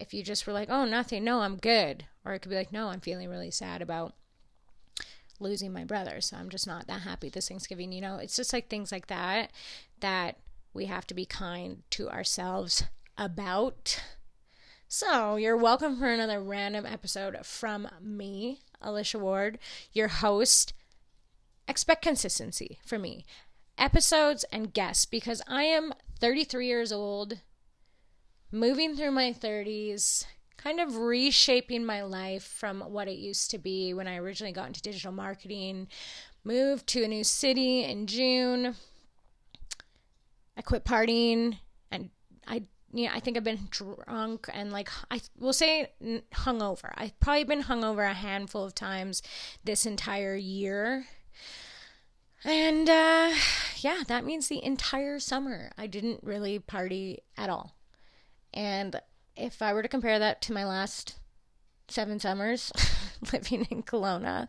if 0.00 0.14
you 0.14 0.22
just 0.22 0.46
were 0.46 0.52
like, 0.52 0.70
oh, 0.70 0.86
nothing, 0.86 1.22
no, 1.22 1.40
I'm 1.40 1.56
good. 1.56 2.06
Or 2.24 2.32
it 2.34 2.40
could 2.40 2.50
be 2.50 2.56
like, 2.56 2.72
no, 2.72 2.88
I'm 2.88 3.00
feeling 3.00 3.28
really 3.28 3.50
sad 3.50 3.82
about 3.82 4.14
losing 5.38 5.72
my 5.72 5.84
brother. 5.84 6.20
So 6.20 6.36
I'm 6.36 6.50
just 6.50 6.66
not 6.66 6.86
that 6.86 7.00
happy 7.00 7.28
this 7.28 7.48
Thanksgiving. 7.48 7.92
You 7.92 8.00
know, 8.00 8.16
it's 8.16 8.36
just 8.36 8.52
like 8.52 8.68
things 8.68 8.92
like 8.92 9.06
that 9.08 9.50
that 10.00 10.38
we 10.72 10.86
have 10.86 11.06
to 11.08 11.14
be 11.14 11.24
kind 11.24 11.82
to 11.90 12.08
ourselves 12.10 12.84
about. 13.16 14.00
So 14.86 15.36
you're 15.36 15.56
welcome 15.56 15.98
for 15.98 16.08
another 16.08 16.40
random 16.40 16.84
episode 16.84 17.36
from 17.44 17.88
me, 18.00 18.60
Alicia 18.82 19.18
Ward, 19.18 19.58
your 19.92 20.08
host. 20.08 20.72
Expect 21.68 22.02
consistency 22.02 22.80
for 22.84 22.98
me. 22.98 23.24
Episodes 23.78 24.44
and 24.52 24.74
guests 24.74 25.06
because 25.06 25.42
I 25.46 25.62
am 25.62 25.94
33 26.18 26.66
years 26.66 26.92
old 26.92 27.38
moving 28.50 28.96
through 28.96 29.12
my 29.12 29.32
30s, 29.32 30.24
kind 30.62 30.80
of 30.80 30.98
reshaping 30.98 31.84
my 31.84 32.02
life 32.02 32.44
from 32.44 32.80
what 32.80 33.08
it 33.08 33.18
used 33.18 33.50
to 33.50 33.58
be 33.58 33.94
when 33.94 34.06
I 34.06 34.16
originally 34.16 34.52
got 34.52 34.66
into 34.66 34.82
digital 34.82 35.12
marketing, 35.12 35.88
moved 36.44 36.86
to 36.88 37.02
a 37.02 37.08
new 37.08 37.24
city 37.24 37.84
in 37.84 38.06
June, 38.06 38.74
I 40.56 40.62
quit 40.62 40.84
partying 40.84 41.58
and 41.90 42.10
I 42.46 42.64
you 42.92 43.06
know, 43.06 43.12
I 43.14 43.20
think 43.20 43.36
I've 43.36 43.44
been 43.44 43.68
drunk 43.70 44.48
and 44.52 44.72
like 44.72 44.90
I 45.10 45.20
will 45.38 45.52
say 45.52 45.92
hungover. 46.34 46.92
I've 46.94 47.18
probably 47.20 47.44
been 47.44 47.62
hungover 47.62 48.10
a 48.10 48.14
handful 48.14 48.64
of 48.64 48.74
times 48.74 49.22
this 49.64 49.86
entire 49.86 50.34
year. 50.34 51.06
And 52.44 52.90
uh, 52.90 53.32
yeah, 53.76 54.02
that 54.08 54.24
means 54.24 54.48
the 54.48 54.64
entire 54.64 55.20
summer 55.20 55.70
I 55.78 55.86
didn't 55.86 56.24
really 56.24 56.58
party 56.58 57.20
at 57.36 57.48
all. 57.48 57.76
And 58.52 59.00
if 59.40 59.62
I 59.62 59.72
were 59.72 59.82
to 59.82 59.88
compare 59.88 60.18
that 60.18 60.42
to 60.42 60.52
my 60.52 60.64
last 60.64 61.18
seven 61.88 62.20
summers 62.20 62.72
living 63.32 63.66
in 63.70 63.82
Kelowna, 63.82 64.46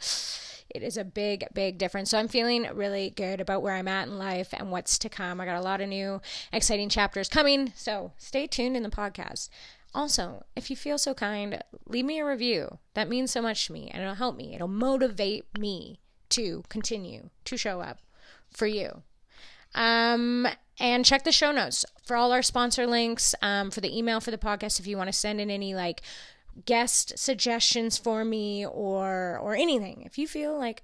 it 0.70 0.84
is 0.84 0.98
a 0.98 1.04
big, 1.04 1.46
big 1.54 1.78
difference. 1.78 2.10
So 2.10 2.18
I'm 2.18 2.28
feeling 2.28 2.68
really 2.74 3.10
good 3.10 3.42
about 3.42 3.62
where 3.62 3.74
I'm 3.74 3.88
at 3.88 4.08
in 4.08 4.18
life 4.18 4.54
and 4.54 4.72
what's 4.72 4.98
to 5.00 5.10
come. 5.10 5.42
I 5.42 5.46
got 5.46 5.60
a 5.60 5.62
lot 5.62 5.82
of 5.82 5.90
new 5.90 6.22
exciting 6.54 6.90
chapters 6.90 7.28
coming. 7.28 7.74
So 7.76 8.14
stay 8.18 8.48
tuned 8.48 8.78
in 8.78 8.84
the 8.84 8.90
podcast. 8.90 9.50
Also, 9.94 10.46
if 10.56 10.70
you 10.70 10.76
feel 10.76 10.98
so 10.98 11.14
kind, 11.14 11.62
leave 11.86 12.06
me 12.06 12.20
a 12.20 12.26
review. 12.26 12.78
That 12.94 13.10
means 13.10 13.32
so 13.32 13.42
much 13.42 13.68
to 13.68 13.74
me 13.74 13.90
and 13.90 14.02
it'll 14.02 14.16
help 14.16 14.38
me. 14.38 14.56
It'll 14.56 14.68
motivate 14.68 15.46
me 15.58 16.00
to 16.30 16.64
continue 16.70 17.30
to 17.46 17.58
show 17.58 17.82
up 17.82 18.00
for 18.50 18.68
you. 18.68 19.04
Um, 19.74 20.48
and 20.80 21.06
check 21.06 21.24
the 21.24 21.32
show 21.32 21.52
notes 21.52 21.86
for 22.04 22.16
all 22.16 22.32
our 22.32 22.42
sponsor 22.42 22.88
links, 22.88 23.36
um, 23.42 23.72
for 23.72 23.82
the 23.82 23.96
email 23.96 24.20
for 24.20 24.32
the 24.32 24.38
podcast 24.38 24.80
if 24.80 24.88
you 24.88 24.98
want 24.98 25.08
to 25.08 25.14
send 25.14 25.40
in 25.40 25.50
any 25.50 25.76
like 25.76 26.02
guest 26.66 27.18
suggestions 27.18 27.98
for 27.98 28.26
me 28.26 28.66
or 28.66 29.40
or 29.42 29.56
anything. 29.56 30.04
If 30.06 30.18
you 30.18 30.28
feel 30.28 30.58
like 30.58 30.84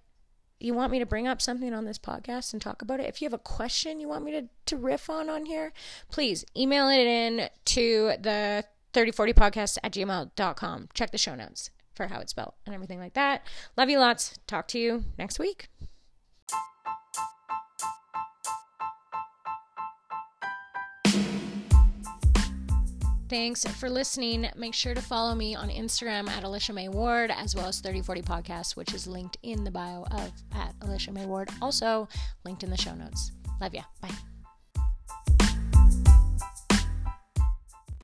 you 0.60 0.73
want 0.73 0.91
me 0.91 1.00
to 1.00 1.06
bring 1.06 1.28
up 1.28 1.41
something 1.41 1.73
on 1.73 1.86
this 1.86 2.00
podcast 2.00 2.54
and 2.54 2.62
talk 2.62 2.82
about 2.82 3.00
it, 3.00 3.08
if 3.08 3.21
you 3.21 3.26
have 3.26 3.34
a 3.34 3.39
question 3.39 4.00
you 4.00 4.08
want 4.08 4.26
me 4.26 4.32
to, 4.32 4.47
to 4.65 4.78
riff 4.78 5.10
on 5.10 5.30
on 5.30 5.45
here, 5.45 5.73
please 6.10 6.45
email 6.56 6.88
it 6.89 7.06
in 7.06 7.50
to 7.65 8.13
the 8.19 8.63
3040podcast 8.93 9.78
at 9.84 9.93
gmail.com. 9.93 10.89
Check 10.93 11.12
the 11.12 11.17
show 11.17 11.36
notes 11.36 11.69
for 11.93 12.08
how 12.08 12.19
it's 12.19 12.32
spelled 12.32 12.54
and 12.65 12.73
everything 12.73 13.00
like 13.00 13.13
that. 13.13 13.45
Love 13.76 13.89
you 13.89 14.00
lots. 14.00 14.39
Talk 14.47 14.67
to 14.69 14.80
you 14.80 15.04
next 15.17 15.39
week. 15.39 15.69
Thanks 23.30 23.66
for 23.66 23.90
listening. 23.90 24.50
Make 24.56 24.74
sure 24.74 24.94
to 24.94 25.02
follow 25.02 25.36
me 25.36 25.54
on 25.54 25.70
Instagram 25.70 26.30
at 26.30 26.44
Alicia 26.44 26.72
May 26.72 26.88
Ward 26.88 27.30
as 27.30 27.56
well 27.56 27.68
as 27.68 27.80
3040 27.80 28.22
Podcast, 28.22 28.76
which 28.78 28.94
is 28.94 29.06
linked 29.06 29.38
in 29.44 29.63
the 29.63 29.72
bio 29.72 30.06
of 30.12 30.32
at 30.56 30.74
Alicia 30.82 31.12
May 31.12 31.26
Ward. 31.26 31.50
Also 31.62 32.08
linked 32.46 32.63
in 32.63 32.70
the 32.70 32.78
show 32.78 32.96
notes. 32.96 33.32
Love 33.60 33.74
ya. 33.74 33.84
Bye. 34.02 34.37